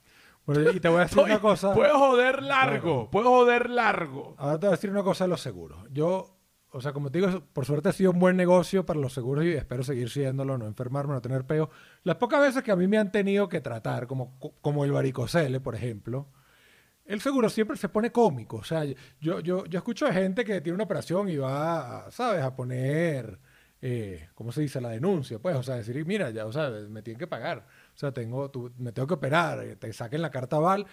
[0.45, 1.73] Bueno, y te voy a decir Estoy- una cosa.
[1.73, 4.35] Puedo joder largo, puedo joder largo.
[4.37, 5.79] Ahora te voy a decir una cosa de los seguros.
[5.91, 6.37] Yo,
[6.71, 9.43] o sea, como te digo, por suerte ha sido un buen negocio para los seguros
[9.43, 11.69] y espero seguir siéndolo, no enfermarme, no tener peo.
[12.03, 15.59] Las pocas veces que a mí me han tenido que tratar, como, como el varicocele,
[15.59, 16.29] por ejemplo,
[17.05, 18.57] el seguro siempre se pone cómico.
[18.57, 18.85] O sea,
[19.19, 22.55] yo, yo, yo escucho de gente que tiene una operación y va, a, ¿sabes?, a
[22.55, 23.39] poner,
[23.81, 25.39] eh, ¿cómo se dice?, la denuncia.
[25.39, 27.65] Pues, o sea, decir, mira, ya, o sea, me tienen que pagar.
[27.93, 30.85] O sea, tengo, tú- me tengo que operar, eh, te saquen la carta aval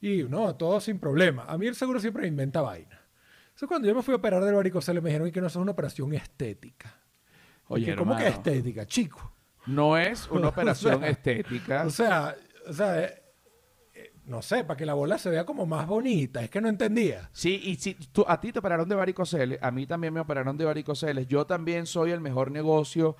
[0.00, 1.44] y no, todo sin problema.
[1.44, 3.00] A mí el seguro siempre me inventa vaina.
[3.48, 5.58] Entonces, cuando yo me fui a operar del varicocele, me dijeron "Y que no eso
[5.58, 6.96] es una operación estética.
[7.68, 9.32] Oye, ¿cómo que estética, chico?
[9.66, 11.84] No es una operación O sea, estética.
[11.84, 13.22] O sea, o sea, eh,
[14.24, 16.42] no sé, para que la bola se vea como más bonita.
[16.42, 17.28] Es que no entendía.
[17.32, 20.56] Sí, y si tú, a ti te operaron de varicoceles, a mí también me operaron
[20.56, 21.26] de varicoceles.
[21.26, 23.16] Yo también soy el mejor negocio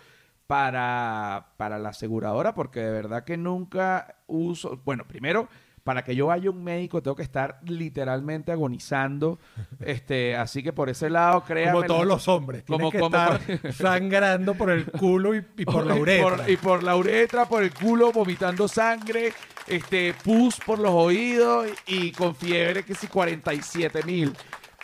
[0.47, 5.49] para, para la aseguradora porque de verdad que nunca uso, bueno, primero,
[5.85, 9.39] para que yo vaya a un médico tengo que estar literalmente agonizando,
[9.81, 11.73] este, así que por ese lado, créanme.
[11.73, 12.65] Como todos los hombres.
[12.67, 16.49] Como- que como- estar sangrando por el culo y, y por la uretra.
[16.51, 19.33] y por la uretra, por el culo, vomitando sangre,
[19.67, 24.33] este, pus por los oídos y con fiebre que si 47 mil.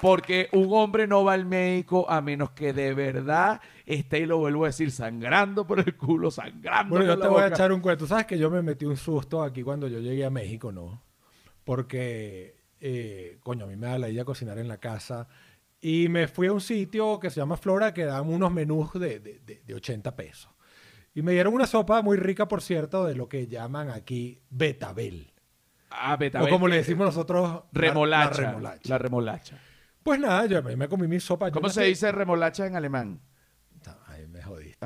[0.01, 4.38] Porque un hombre no va al médico a menos que de verdad esté, y lo
[4.38, 7.46] vuelvo a decir, sangrando por el culo, sangrando Bueno, yo por te la voy a
[7.49, 8.07] echar un cuento.
[8.07, 10.72] ¿Sabes que yo me metí un susto aquí cuando yo llegué a México?
[10.72, 11.03] No.
[11.64, 15.29] Porque, eh, coño, a mí me da la idea cocinar en la casa.
[15.81, 19.20] Y me fui a un sitio que se llama Flora que dan unos menús de,
[19.20, 20.51] de, de- de 80 pesos.
[21.14, 25.33] Y me dieron una sopa muy rica, por cierto, de lo que llaman aquí betabel.
[25.90, 28.42] Ah, beta, o como le decimos nosotros, la- remolacha.
[28.42, 28.88] La, remolacha.
[28.88, 29.59] La remolacha.
[30.03, 31.49] Pues nada, yo me, comí mi sopa.
[31.49, 33.20] Yo ¿Cómo se dice remolacha en alemán?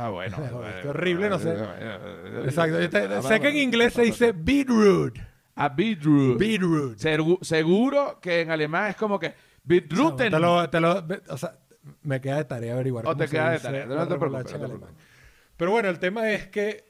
[0.00, 0.36] Ah, bueno.
[0.40, 0.88] Me jodiste.
[0.88, 1.50] Horrible, no sé.
[1.52, 2.44] Exacto.
[2.44, 2.80] Exacto.
[2.80, 5.18] Yo te- sé que en inglés se dice beetroot.
[5.56, 6.38] A beetroot.
[6.38, 6.96] Beetroot.
[6.98, 9.34] Segu- seguro que en alemán es como que
[9.64, 10.30] beetrooten.
[10.32, 11.58] Te lo, te lo- o sea,
[12.02, 13.04] me queda de tarea averiguar.
[13.04, 14.66] O cómo te se queda de dice tarea, no la te preocupes, remolacha en no
[14.68, 14.94] te alemán.
[15.56, 16.84] Pero bueno, el tema es que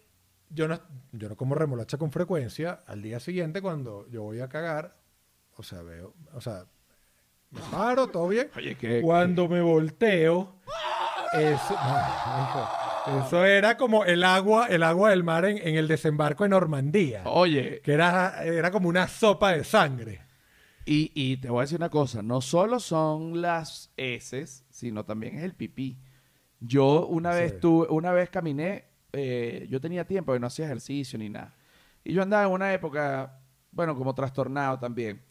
[0.50, 0.78] yo no,
[1.12, 2.78] yo no como remolacha con frecuencia.
[2.86, 4.96] Al día siguiente, cuando yo voy a cagar,
[5.56, 6.64] o sea, veo, o sea,
[7.50, 8.50] me paro, todo bien.
[8.56, 9.00] Oye, que.
[9.00, 10.60] Cuando me volteo,
[11.32, 12.68] no, hijo,
[13.06, 17.22] eso era como el agua, el agua del mar en, en el desembarco de Normandía.
[17.26, 20.20] Oye, Que era, era como una sopa de sangre.
[20.84, 25.38] y, y te voy a decir una cosa: no solo son las heces, sino también
[25.38, 25.98] es el pipí.
[26.60, 27.40] Yo una Sí.
[27.40, 31.54] vez tuve, una vez caminé, eh, yo tenía tiempo que no hacía ejercicio ni nada.
[32.04, 33.40] Y yo andaba en una época,
[33.72, 35.22] bueno, como trastornado también.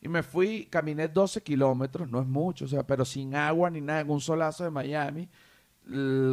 [0.00, 3.80] Y me fui, caminé 12 kilómetros, no es mucho, o sea, pero sin agua ni
[3.80, 5.28] nada, en un solazo de Miami,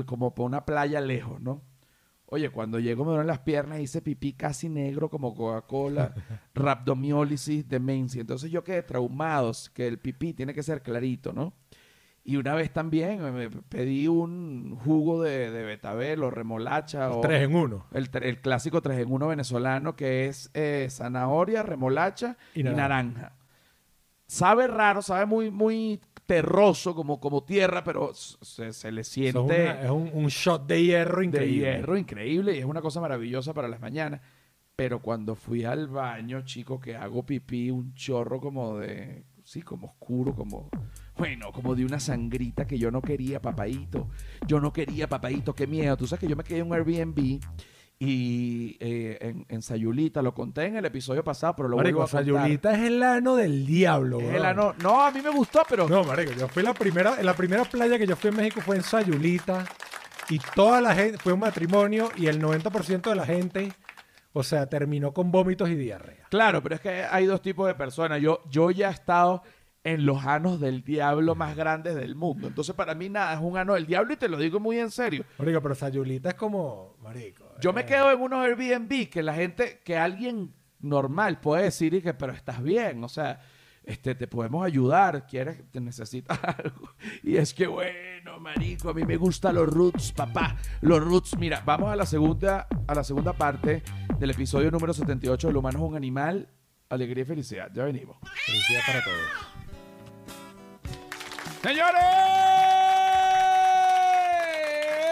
[0.05, 1.61] como por una playa lejos, ¿no?
[2.27, 6.13] Oye, cuando llego me duelen las piernas, hice pipí casi negro como Coca-Cola,
[6.55, 8.19] rhabdomiólisis, demencia.
[8.21, 11.53] Entonces yo quedé traumado, que el pipí tiene que ser clarito, ¿no?
[12.27, 17.43] Y una vez también me- pedí un jugo de, de betabel o remolacha o Tres
[17.43, 17.85] en uno.
[17.93, 23.33] el, tre- el clásico 3 en 1 venezolano que es eh, zanahoria, remolacha Y naranja.
[24.25, 29.45] Sabe raro, sabe muy, muy terroso, como, como tierra, pero se, se le siente es,
[29.71, 31.57] una- es un, un shot de hierro de increíble.
[31.75, 34.21] hierro increíble y es una cosa maravillosa para las mañanas.
[34.75, 39.87] Pero cuando fui al baño, chico, que hago pipí, un chorro como de, sí, como
[39.87, 40.69] oscuro, como,
[41.17, 44.09] bueno, como de una sangrita que yo no quería, papadito.
[44.45, 45.95] Yo no quería, papadito, qué miedo.
[45.95, 47.39] Tú sabes que yo me quedé en un Airbnb
[47.97, 52.09] y eh, en, en Sayulita, lo conté en el episodio pasado, pero lo Marico, vuelvo
[52.09, 52.35] a contar.
[52.43, 55.87] Sayulita es el ano del diablo, Es el ano- No, a mí me gustó, pero
[55.87, 58.75] No, marico, yo fui la primera, la primera playa que yo fui en México fue
[58.75, 59.65] en Sayulita
[60.29, 63.71] y toda la gente, fue un matrimonio y el 90% de la gente,
[64.33, 66.25] o sea, terminó con vómitos y diarrea.
[66.29, 68.19] Claro, pero es que hay dos tipos de personas.
[68.21, 69.41] Yo, yo ya he estado
[69.85, 72.47] en los anos del diablo más grandes del mundo.
[72.47, 74.89] Entonces, para mí nada es un ano del diablo y te lo digo muy en
[74.89, 75.23] serio.
[75.37, 77.45] Marico, pero Sayulita es como, marico.
[77.61, 81.93] Yo eh, me quedo en unos Airbnb que la gente, que alguien normal puede decir
[81.93, 83.39] y que, pero estás bien, o sea,
[83.83, 86.89] este, te podemos ayudar, quieres, te necesitas algo.
[87.21, 90.57] Y es que, bueno, marico, a mí me gustan los roots, papá.
[90.81, 93.83] Los roots, mira, vamos a la segunda, a la segunda parte
[94.17, 96.49] del episodio número 78 del humano es un animal,
[96.89, 97.69] alegría y felicidad.
[97.71, 98.17] Ya venimos.
[98.47, 99.64] Felicidad para todos.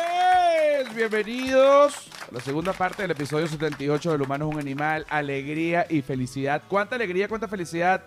[0.04, 1.96] Señores, bienvenidos
[2.30, 6.62] a la segunda parte del episodio 78 del humano es un animal, alegría y felicidad.
[6.68, 8.04] ¿Cuánta alegría, cuánta felicidad?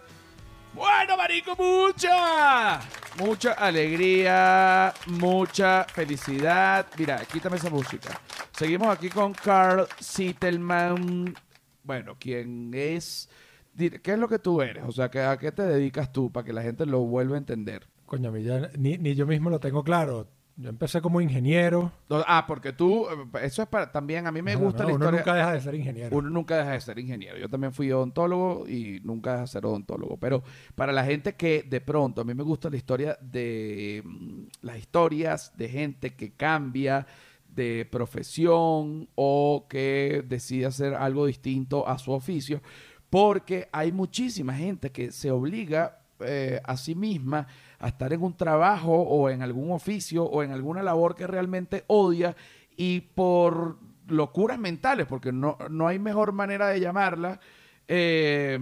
[0.75, 2.79] Bueno, marico, mucha.
[3.19, 6.87] Mucha alegría, mucha felicidad.
[6.97, 8.21] Mira, quítame esa música.
[8.57, 11.35] Seguimos aquí con Carl Sittelman.
[11.83, 13.29] Bueno, quien es...
[13.77, 14.85] ¿Qué es lo que tú eres?
[14.87, 17.39] O sea, ¿qué- ¿a qué te dedicas tú para que la gente lo vuelva a
[17.39, 17.89] entender?
[18.07, 20.29] Coño, a mí ya ni, ni yo mismo lo tengo claro.
[20.59, 21.93] Yo empecé como ingeniero.
[22.09, 24.89] No, Ah, porque tú, eh, eso es para, también, a mí me No, gusta no,
[24.89, 25.21] la uno historia.
[25.21, 26.17] nunca deja de ser ingeniero.
[26.17, 27.37] Uno nunca deja de ser ingeniero.
[27.37, 30.17] Yo también fui odontólogo y nunca deja de ser odontólogo.
[30.17, 30.43] Pero
[30.75, 34.79] para la gente que de pronto, a mí me gusta la historia de mm, las
[34.79, 37.07] historias de gente que cambia
[37.47, 42.63] de profesión o que decide hacer algo distinto a su oficio,
[43.11, 47.47] porque hay muchísima gente que se obliga eh, a sí misma
[47.79, 51.85] a estar en un trabajo o en algún oficio o en alguna labor que realmente
[51.87, 52.37] odia
[52.77, 57.41] y por locuras mentales, porque no, no hay mejor manera de llamarla,
[57.89, 58.59] eh,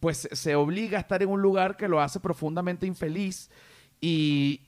[0.00, 3.50] pues se obliga a estar en un lugar que lo hace profundamente infeliz
[4.00, 4.60] y,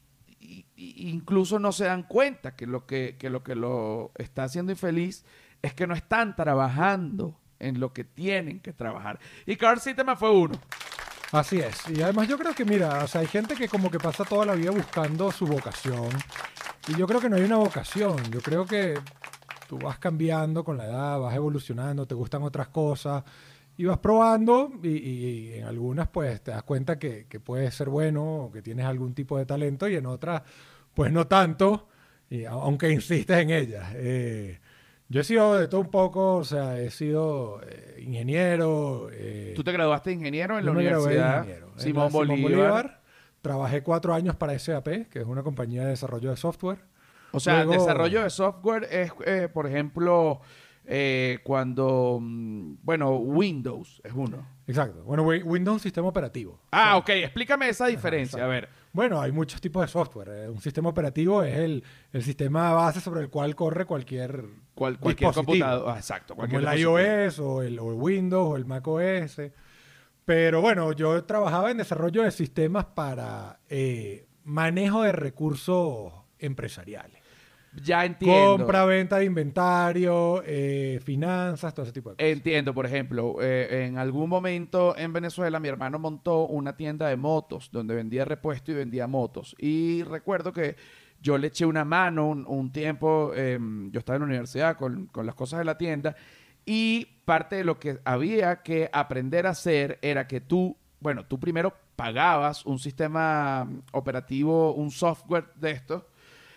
[0.76, 5.24] incluso no se dan cuenta que lo que, que lo que lo está haciendo infeliz
[5.60, 9.18] es que no están trabajando en lo que tienen que trabajar.
[9.44, 10.54] Y Carl Sitteman fue uno.
[11.32, 11.76] Así es.
[11.90, 14.46] Y además yo creo que, mira, o sea, hay gente que como que pasa toda
[14.46, 16.08] la vida buscando su vocación.
[16.88, 18.16] Y yo creo que no hay una vocación.
[18.30, 18.94] Yo creo que
[19.68, 23.24] tú vas cambiando con la edad, vas evolucionando, te gustan otras cosas
[23.76, 28.24] y vas probando y, y- en algunas pues te das cuenta que, puedes ser bueno
[28.44, 30.42] o que tienes algún tipo de talento y en otras
[30.94, 31.88] pues no tanto,
[32.30, 33.86] y aunque insistes en ellas.
[33.96, 34.60] Eh,
[35.08, 39.08] yo he sido de todo un poco, o sea, he sido eh, ingeniero.
[39.12, 41.70] eh, Tú te graduaste de ingeniero en la Universidad ingeniero.
[41.74, 43.00] En Simón, la Bolívar.
[43.42, 46.78] Trabajé cuatro años para SAP, que es una compañía de desarrollo de software.
[47.32, 50.40] O sea, Luego- desarrollo de software es, eh, por ejemplo,
[50.84, 54.46] eh, cuando, mm, bueno, Windows es uno.
[54.66, 55.04] Exacto.
[55.04, 56.58] Bueno, Wi- Windows sistema operativo.
[56.72, 58.44] Ah, ok, explícame esa diferencia.
[58.44, 60.28] A ver, Bueno, hay muchos tipos de software.
[60.30, 60.48] eh.
[60.48, 64.42] Un sistema operativo es el, el sistema base sobre el cual corre cualquier,
[64.74, 65.66] cual- cualquier dispositivo.
[65.66, 65.94] computador.
[65.94, 66.34] Ah, exacto.
[66.34, 66.98] como cualquier el dispositivo.
[67.26, 69.40] iOS o el, o el Windows o el Mac OS.
[70.24, 77.20] Pero bueno, yo trabajaba en desarrollo de sistemas para eh, manejo de recursos empresariales.
[77.82, 78.58] Ya entiendo.
[78.58, 82.30] Compra, venta de inventario, eh, finanzas, todo ese tipo de cosas.
[82.30, 87.16] Entiendo, por ejemplo, eh, en algún momento en Venezuela mi hermano montó una tienda de
[87.16, 89.54] motos donde vendía repuesto y vendía motos.
[89.58, 90.76] Y recuerdo que
[91.20, 93.58] yo le eché una mano un, un tiempo, eh,
[93.90, 96.16] yo estaba en la universidad con, con las cosas de la tienda
[96.64, 101.38] y parte de lo que había que aprender a hacer era que tú, bueno, tú
[101.38, 106.02] primero pagabas un sistema operativo, un software de estos,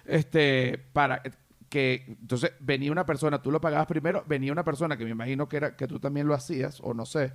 [0.10, 1.22] este, para
[1.70, 5.48] que entonces venía una persona, tú lo pagabas primero, venía una persona que me imagino
[5.48, 7.32] que era que tú también lo hacías o no sé,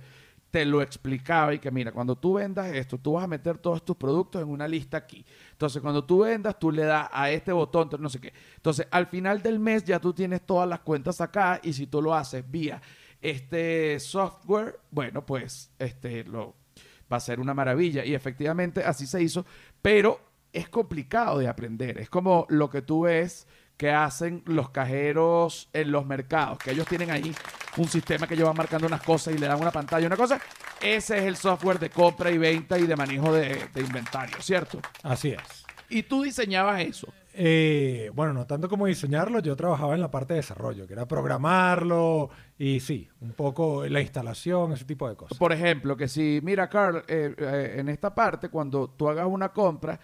[0.51, 3.83] te lo explicaba y que mira, cuando tú vendas esto, tú vas a meter todos
[3.83, 5.25] tus productos en una lista aquí.
[5.51, 8.33] Entonces, cuando tú vendas, tú le das a este botón, no sé qué.
[8.55, 12.01] Entonces, al final del mes ya tú tienes todas las cuentas acá y si tú
[12.01, 12.81] lo haces vía
[13.21, 16.55] este software, bueno, pues este lo
[17.11, 19.45] va a ser una maravilla y efectivamente así se hizo,
[19.81, 20.19] pero
[20.55, 21.97] es complicado de aprender.
[21.99, 23.47] Es como lo que tú ves
[23.77, 27.35] que hacen los cajeros en los mercados, que ellos tienen ahí
[27.75, 30.39] un sistema que ellos van marcando unas cosas y le dan una pantalla, una cosa.
[30.81, 34.79] Ese es el software de compra y venta y de manejo de, de inventario, ¿cierto?
[35.03, 35.65] Así es.
[35.89, 37.07] Y tú diseñabas eso.
[37.37, 41.05] Eh, bueno, no tanto como diseñarlo, yo trabajaba en la parte de desarrollo, que era
[41.05, 45.37] programarlo y sí, un poco la instalación, ese tipo de cosas.
[45.37, 49.49] Por ejemplo, que si, mira, Carl, eh, eh, en esta parte, cuando tú hagas una
[49.49, 49.99] compra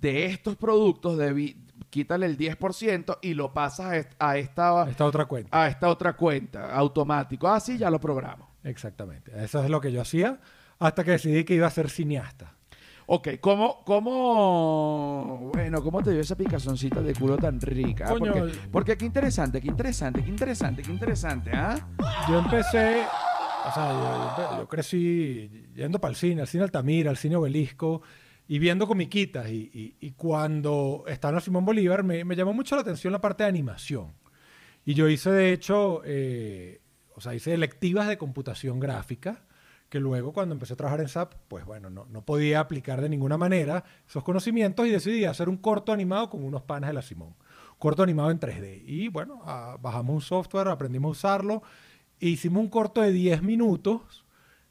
[0.00, 1.56] de estos productos, debi-
[1.90, 5.62] quítale el 10% y lo pasas a est- a esta, Esta otra cuenta.
[5.62, 7.48] a esta otra cuenta, automático.
[7.48, 8.50] Ah, sí, ya lo programo.
[8.64, 9.32] Exactamente.
[9.42, 10.38] Eso es lo que yo hacía
[10.78, 12.52] hasta que decidí que iba a ser cineasta.
[13.08, 18.06] Ok, ¿cómo, cómo, bueno, cómo te dio esa picazoncita de culo tan rica?
[18.06, 21.78] Coño, porque, porque qué interesante, qué interesante, qué interesante, qué interesante, ¿ah?
[22.28, 23.02] Yo empecé,
[23.68, 27.36] o sea, yo, yo- yo crecí yendo para el cine, al cine Altamira, al cine
[27.36, 28.02] Obelisco,
[28.48, 29.48] y viendo comiquitas.
[29.50, 33.42] Y, y- y cuando estaba Simón Bolívar, me, me llamó mucho la atención la parte
[33.44, 34.12] de animación.
[34.84, 36.80] Y yo hice, de hecho, eh,
[37.14, 39.42] o sea, hice electivas de computación gráfica,
[39.88, 43.08] que luego cuando empecé a trabajar en SAP, pues bueno, no, no podía aplicar de
[43.08, 47.02] ninguna manera esos conocimientos y decidí hacer un corto animado con unos panas de la
[47.02, 47.34] Simón.
[47.78, 48.82] Corto animado en 3D.
[48.86, 51.62] Y bueno, ah, bajamos un software, aprendimos a usarlo,
[52.20, 54.24] e hicimos un corto de 10 minutos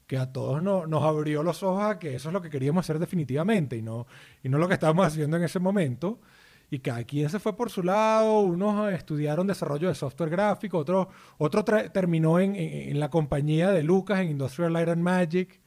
[0.06, 2.84] que a todos no- nos abrió los ojos a que eso es lo que queríamos
[2.84, 4.06] hacer definitivamente y no,
[4.42, 6.20] y no lo que estábamos haciendo en ese momento.
[6.68, 11.08] Y cada quien se fue por su lado, unos estudiaron desarrollo de software gráfico, otro,
[11.38, 15.60] otro terminó en, en- en la compañía de Lucas, en Industrial Light and Magic,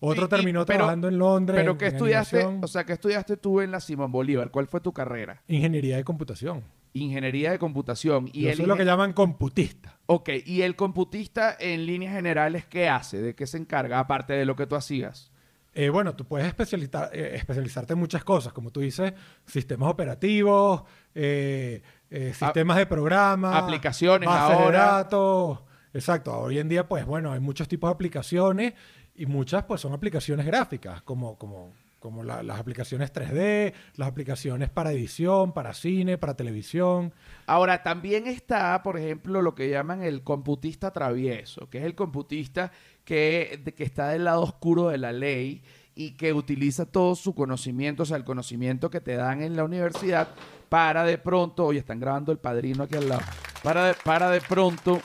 [0.00, 1.58] otro Y- y- terminó pero- trabajando en Londres.
[1.60, 2.36] Pero ¿qué estudiaste?
[2.38, 2.64] animación.
[2.64, 4.50] O sea, ¿qué estudiaste tú en la Simón Bolívar?
[4.50, 5.42] ¿Cuál fue tu carrera?
[5.48, 6.62] Ingeniería de computación.
[7.00, 8.28] Ingeniería de computación.
[8.32, 9.98] Y Yo soy lo que llaman computista.
[10.06, 13.20] Ok, ¿y el computista en líneas generales qué hace?
[13.20, 13.98] ¿De qué se encarga?
[13.98, 15.30] Aparte de lo que tú hacías.
[15.74, 19.12] Eh, bueno, tú puedes especializar- eh, especializarte en muchas cosas, como tú dices,
[19.46, 20.82] sistemas operativos,
[21.14, 25.60] eh, eh, sistemas de programa, aplicaciones bases de datos.
[25.92, 28.74] Exacto, hoy en día, pues bueno, hay muchos tipos de aplicaciones
[29.14, 34.70] y muchas pues son aplicaciones gráficas, como, como, como la- las aplicaciones 3D, las aplicaciones
[34.70, 37.12] para edición, para cine, para televisión.
[37.46, 42.70] Ahora, también está, por ejemplo, lo que llaman el computista travieso, que es el computista
[43.04, 45.62] que, que está del lado oscuro de la ley
[45.94, 49.64] y que utiliza todo su conocimiento, o sea, el conocimiento que te dan en la
[49.64, 50.28] universidad
[50.68, 53.22] para de pronto, oye, están grabando el padrino aquí al lado,
[53.64, 55.00] para de, para de pronto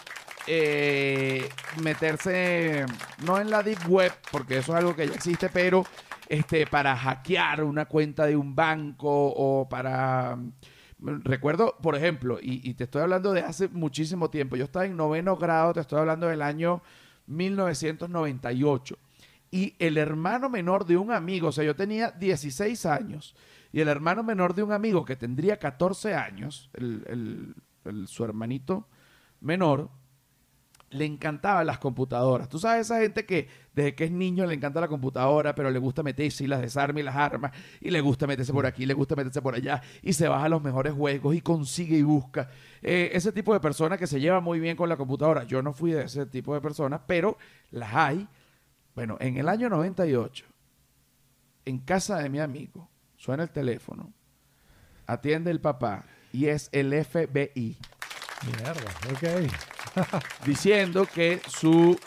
[0.46, 1.48] eh,
[1.82, 2.86] meterse,
[3.26, 5.86] no en la deep web, porque eso es algo que ya existe, pero
[6.34, 10.38] este, para hackear una cuenta de un banco o para...
[11.00, 15.36] Recuerdo, por ejemplo, y, te estoy hablando de hace muchísimo tiempo, yo estaba en noveno
[15.36, 16.82] grado, te estoy hablando del año
[17.28, 18.98] 1998,
[19.52, 23.36] y el hermano menor de un amigo, o sea, yo tenía 16 años,
[23.74, 27.54] y el hermano menor de un amigo que tendría 14 años, el-
[27.86, 28.88] el- su hermanito
[29.42, 29.90] menor,
[30.94, 32.48] le encantaban las computadoras.
[32.48, 35.80] Tú sabes, esa gente que desde que es niño le encanta la computadora, pero le
[35.80, 38.94] gusta meterse y las desarma y las armas, y le gusta meterse por aquí, le
[38.94, 42.50] gusta meterse por allá, y se baja los mejores juegos y consigue y busca.
[42.82, 45.44] Eh, ese tipo de persona que se lleva muy bien con la computadora.
[45.44, 47.38] Yo no fui de ese tipo de personas, pero
[47.72, 48.28] las hay.
[48.96, 50.46] Bueno, en el año 98,
[51.66, 54.14] en casa de mi amigo, suena el teléfono,
[55.08, 57.78] atiende el papá y es el FBI
[58.46, 59.73] Mierda, ok.
[60.46, 62.00] diciendo que su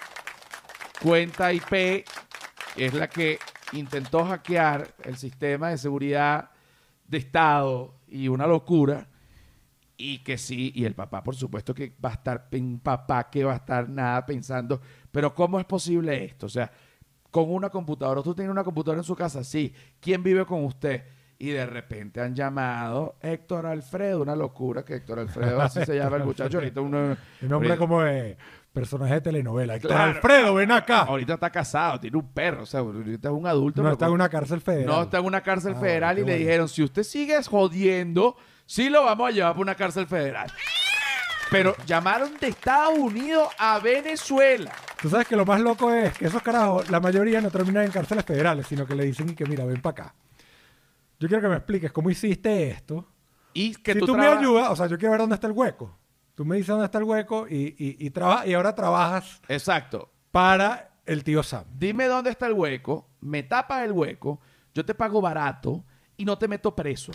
[1.03, 2.05] cuenta IP
[2.77, 3.39] es la que
[3.73, 6.51] intentó hackear el sistema de seguridad
[7.07, 9.09] de Estado y una locura.
[9.99, 13.45] Y que sí, y el papá, por supuesto, que va a estar, un papá que
[13.45, 14.81] va a estar nada pensando,
[15.11, 16.47] pero ¿cómo es posible esto?
[16.47, 16.71] O sea,
[17.31, 19.43] con una computadora, ¿tú tienes una computadora en su casa?
[19.43, 19.73] Sí.
[19.99, 21.03] ¿Quién vive con usted?
[21.39, 26.17] Y de repente han llamado Héctor Alfredo, una locura que Héctor Alfredo, así se llama
[26.17, 26.99] el muchacho, ahorita uno...
[26.99, 28.39] Un nombre ahorita- como de
[28.73, 29.75] personaje de telenovela.
[29.77, 30.13] Héctor Claro.
[30.13, 31.01] Alfredo, ven acá.
[31.03, 33.83] Ahorita está casado, tiene un perro, o sea, ahorita es un adulto.
[33.83, 34.87] No está en una cárcel federal.
[34.87, 38.89] no está en una cárcel Ah, federal y le dijeron, si usted sigue jodiendo, sí
[38.91, 40.51] lo vamos a llevar por una cárcel federal.
[41.51, 44.73] Pero llamaron de Estados Unidos a Venezuela.
[45.01, 47.91] Tú sabes que lo más loco es que esos carajos, la mayoría no terminan en
[47.93, 50.15] cárceles federales, sino que le dicen que mira, ven para acá.
[51.19, 53.07] Yo quiero que me expliques cómo hiciste esto.
[53.55, 55.53] Y que si tú, tú, me ayudas, o sea, yo quiero ver dónde está el
[55.55, 55.97] hueco.
[56.35, 60.11] Tú me dices dónde está el hueco y, y, y, traba- y ahora trabajas Exacto.
[60.31, 61.65] para el tío Sam.
[61.79, 64.41] Dime dónde está el hueco, me tapas el hueco,
[64.75, 65.83] yo te pago barato
[66.19, 67.13] y no te meto preso.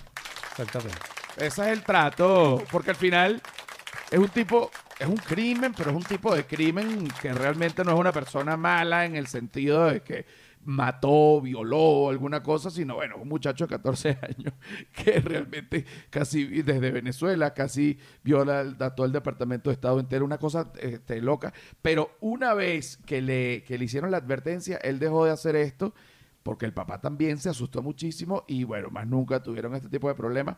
[0.49, 0.97] Exactamente.
[1.37, 3.39] Ese es el trato, porque al final
[4.09, 7.91] es un tipo, es un crimen, pero es un tipo de crimen que realmente no
[7.93, 10.25] es una persona mala en el sentido de que
[10.65, 14.53] mató, violó alguna cosa, sino bueno, un muchacho de 14 años
[14.93, 20.37] que realmente casi desde Venezuela casi viola a todo el Departamento de Estado entero, una
[20.37, 21.53] cosa este, loca.
[21.81, 25.93] Pero una vez que le, que le hicieron la advertencia, él dejó de hacer esto
[26.43, 30.15] porque el papá también se asustó muchísimo y bueno, más nunca tuvieron este tipo de
[30.15, 30.57] problemas.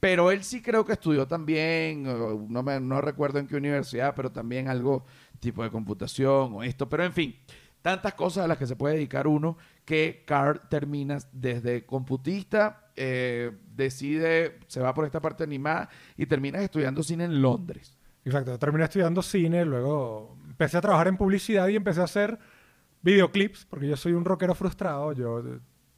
[0.00, 4.32] Pero él sí creo que estudió también, no, me, no recuerdo en qué universidad, pero
[4.32, 5.04] también algo
[5.40, 6.88] tipo de computación o esto.
[6.88, 7.36] Pero en fin,
[7.82, 13.52] tantas cosas a las que se puede dedicar uno que Carl termina desde computista, eh,
[13.74, 17.96] decide, se va por esta parte animada y termina estudiando cine en Londres.
[18.24, 22.38] Exacto, terminé estudiando cine, luego empecé a trabajar en publicidad y empecé a hacer
[23.02, 25.42] videoclips, porque yo soy un rockero frustrado, yo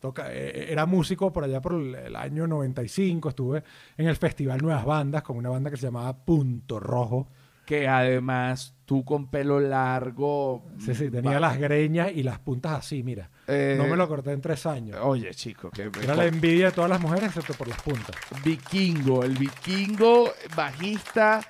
[0.03, 3.63] Toca, eh, eh, era músico por allá por el, año 95, estuve
[3.97, 7.29] en el Festival Nuevas Bandas con una banda que se llamaba Punto Rojo.
[7.65, 10.65] Que además tú con pelo largo...
[10.79, 13.31] Sí, sí, tenía las greñas y las puntas así, mira.
[13.47, 14.99] Eh, no me lo corté en tres años.
[15.03, 15.91] Oye, chico, que...
[16.03, 18.17] Era la envidia de todas las mujeres excepto por las puntas.
[18.45, 21.41] Vikingo, el vikingo bajista,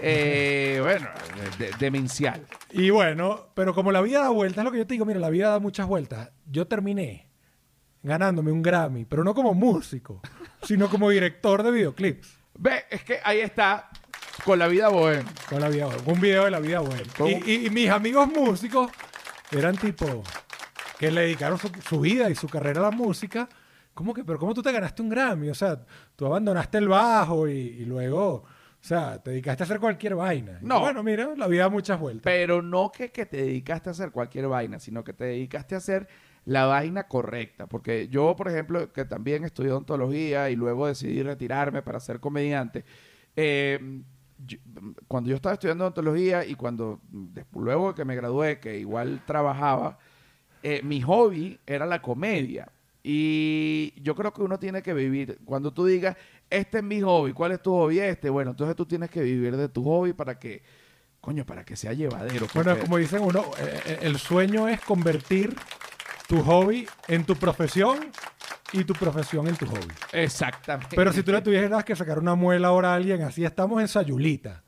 [0.00, 1.08] bueno,
[1.78, 2.44] demencial.
[2.72, 5.20] Y bueno, pero como la vida da vueltas, es lo que yo te digo, mira,
[5.20, 6.30] la vida da muchas vueltas.
[6.50, 7.28] Yo terminé
[8.02, 10.22] ganándome un Grammy, pero no como músico,
[10.62, 12.38] sino como director de videoclips.
[12.58, 13.88] Ve, es que ahí está,
[14.44, 15.24] con la vida buena.
[15.48, 17.04] Con la vida buena, un video de la vida buena.
[17.46, 18.90] Y, mis amigos músicos
[19.50, 20.22] eran tipo
[20.98, 23.48] que le dedicaron su, vida y su carrera a la música.
[23.94, 24.24] ¿Cómo que?
[24.24, 25.48] Pero ¿cómo tú te ganaste un Grammy?
[25.50, 25.80] O sea,
[26.16, 28.44] tú abandonaste el bajo y, luego...
[28.80, 30.60] O sea, te dedicaste a hacer cualquier vaina.
[30.62, 30.78] No.
[30.78, 32.22] bueno, mira, la vida da muchas vueltas.
[32.22, 35.78] Pero no que, que te dedicaste a hacer cualquier vaina, sino que te dedicaste a
[35.78, 36.08] hacer
[36.44, 37.66] la vaina correcta.
[37.66, 42.84] Porque yo, por ejemplo, que también estudié odontología y luego decidí retirarme para ser comediante,
[43.34, 44.00] eh,
[45.08, 47.00] cuando yo estaba estudiando odontología y cuando
[47.54, 49.98] luego que me gradué, que igual trabajaba,
[50.62, 52.70] eh, mi hobby era la comedia.
[53.02, 56.16] Y yo creo que uno tiene que vivir, cuando tú digas,
[56.50, 58.00] este es mi hobby, ¿cuál es tu hobby?
[58.00, 60.62] Este, bueno, entonces tú tienes que vivir de tu hobby para que,
[61.20, 62.46] coño, para que sea llevadero.
[62.54, 65.54] Bueno, como dicen uno, eh, el sueño es convertir
[66.28, 67.98] tu hobby en tu profesión
[68.72, 69.92] y tu profesión en tu hobby.
[70.12, 70.94] Exactamente.
[70.94, 73.88] Pero si tú le tuvieras que sacar una muela ahora a alguien, así estamos en
[73.88, 74.62] Sayulita.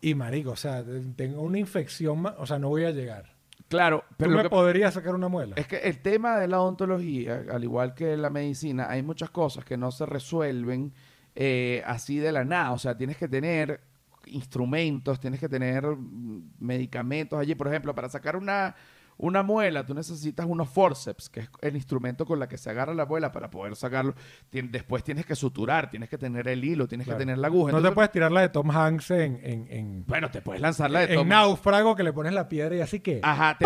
[0.00, 0.84] Y marico, o sea,
[1.16, 3.32] tengo una infección, o sea, no voy a llegar.
[3.68, 4.32] Claro, pero.
[4.32, 5.54] ¿Tú me podrías sacar una muela?
[5.56, 9.64] Es que el tema de la odontología, al igual que la medicina, hay muchas cosas
[9.64, 10.92] que no se resuelven
[11.34, 12.72] eh, así de la nada.
[12.72, 13.80] O sea, tienes que tener
[14.26, 17.54] instrumentos, tienes que tener mm, medicamentos allí.
[17.54, 18.74] Por ejemplo, para sacar una,
[19.22, 22.92] una muela, tú necesitas unos forceps, que es el instrumento con la que se agarra
[22.92, 24.16] la muela para poder sacarlo.
[24.50, 27.70] después tienes que suturar, tienes que tener el hilo, tienes que tener la aguja.
[27.70, 31.14] No te puedes tirar la de Tom Hanks en, Bueno, te puedes lanzar la de
[31.14, 33.20] Tom En náufrago que le pones la piedra y así que...
[33.22, 33.56] Ajá,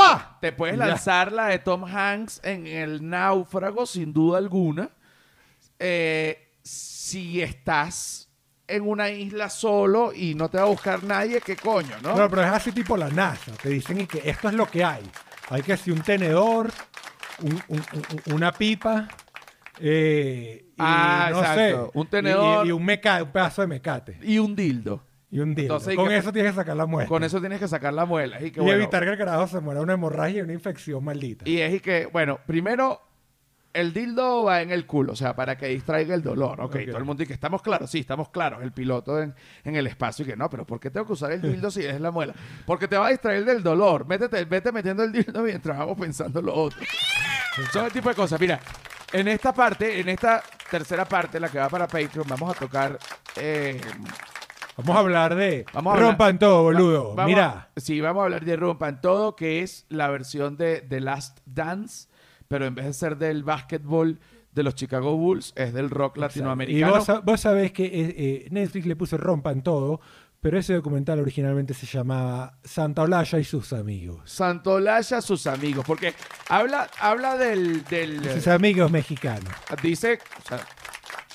[0.40, 4.90] te, puedes lanzar la de Tom Hanks en el náufrago, sin duda alguna.
[5.78, 8.28] Eh, si estás
[8.68, 12.14] en una isla solo y no te va a buscar nadie, ¿qué coño, no?
[12.14, 13.52] No, pero es así tipo la NASA.
[13.52, 15.10] Te dicen que esto es lo que hay.
[15.48, 16.70] Hay que hacer un tenedor,
[18.32, 19.08] una pipa,
[19.80, 24.18] eh, y, ah, no sé, un tenedor y, un, meca, un pedazo de mecate.
[24.22, 25.02] Y un dildo.
[25.30, 25.78] Y un dildo.
[25.96, 27.08] con eso tienes que sacar la muela.
[27.08, 28.40] Con eso tienes que sacar la muela.
[28.40, 31.48] Y, evitar que el carajo se muera una hemorragia y una infección maldita.
[31.48, 33.05] Y es que, bueno, primero
[33.76, 36.60] el dildo va en el culo, o sea, para que distraiga el dolor.
[36.62, 38.62] Ok, todo el mundo dice que estamos claros, sí, estamos claros.
[38.62, 41.42] El piloto en, el espacio y que no, pero ¿por qué tengo que usar el
[41.42, 42.34] dildo si es la muela?
[42.64, 44.06] Porque te va a distraer del dolor.
[44.06, 46.80] Métete, vete metiendo el dildo mientras vamos pensando lo otro.
[47.70, 48.40] Son el tipo de cosas.
[48.40, 48.58] Mira,
[49.12, 52.98] en esta parte, en esta tercera parte, la que va para Patreon, vamos a tocar.
[53.36, 53.78] Eh,
[54.78, 57.14] vamos a hablar de Rompan Todo, boludo.
[57.26, 57.68] Mira.
[57.76, 62.08] sí, vamos a hablar de Rompan Todo, que es la versión de The Last Dance
[62.48, 64.18] pero en vez de ser del básquetbol
[64.52, 67.02] de los Chicago Bulls, es del rock latinoamericano.
[67.02, 70.00] Y vos, sabés que eh, eh, Netflix le puso rompan todo,
[70.40, 74.30] pero ese documental originalmente se llamaba Santa Olaya y sus amigos.
[74.30, 76.14] Santa Olaya y sus amigos, porque
[76.48, 78.22] habla, habla del, del...
[78.32, 79.52] Sus amigos mexicanos.
[79.82, 80.66] Dice, o sea,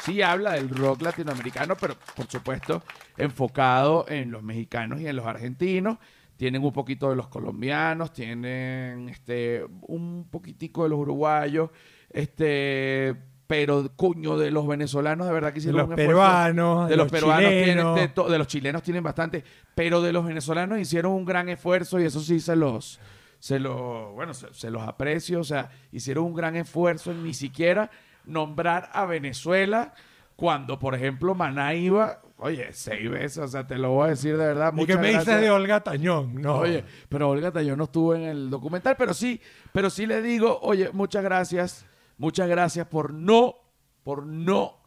[0.03, 2.82] sí habla del rock latinoamericano, pero por supuesto
[3.18, 5.97] enfocado en los mexicanos y en los argentinos
[6.41, 11.69] tienen un poquito de los colombianos, tienen este un poquitico de los uruguayos,
[12.09, 13.15] este
[13.45, 17.51] pero coño de los venezolanos de verdad que hicieron de los peruanos, de, los, peruanos
[17.51, 17.95] chilenos.
[17.95, 19.43] de, los chilenos tienen bastante,
[19.75, 22.99] pero de los venezolanos hicieron un gran esfuerzo y eso sí se los
[23.37, 27.91] se los bueno, se los aprecio, o sea, hicieron un gran esfuerzo en ni siquiera
[28.25, 29.93] nombrar a Venezuela
[30.35, 34.35] cuando, por ejemplo, Maná iba, oye, seis veces, o sea, te lo voy a decir
[34.35, 34.73] de verdad.
[34.75, 36.41] ¿Y qué me dices de Olga Tañón?
[36.41, 36.57] No.
[36.57, 39.39] Oye, pero Olga yo no estuve en el documental, pero sí,
[39.71, 41.85] pero sí le digo, oye, muchas gracias,
[42.17, 43.55] muchas gracias por no,
[44.03, 44.77] por no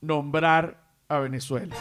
[0.00, 1.74] nombrar a Venezuela.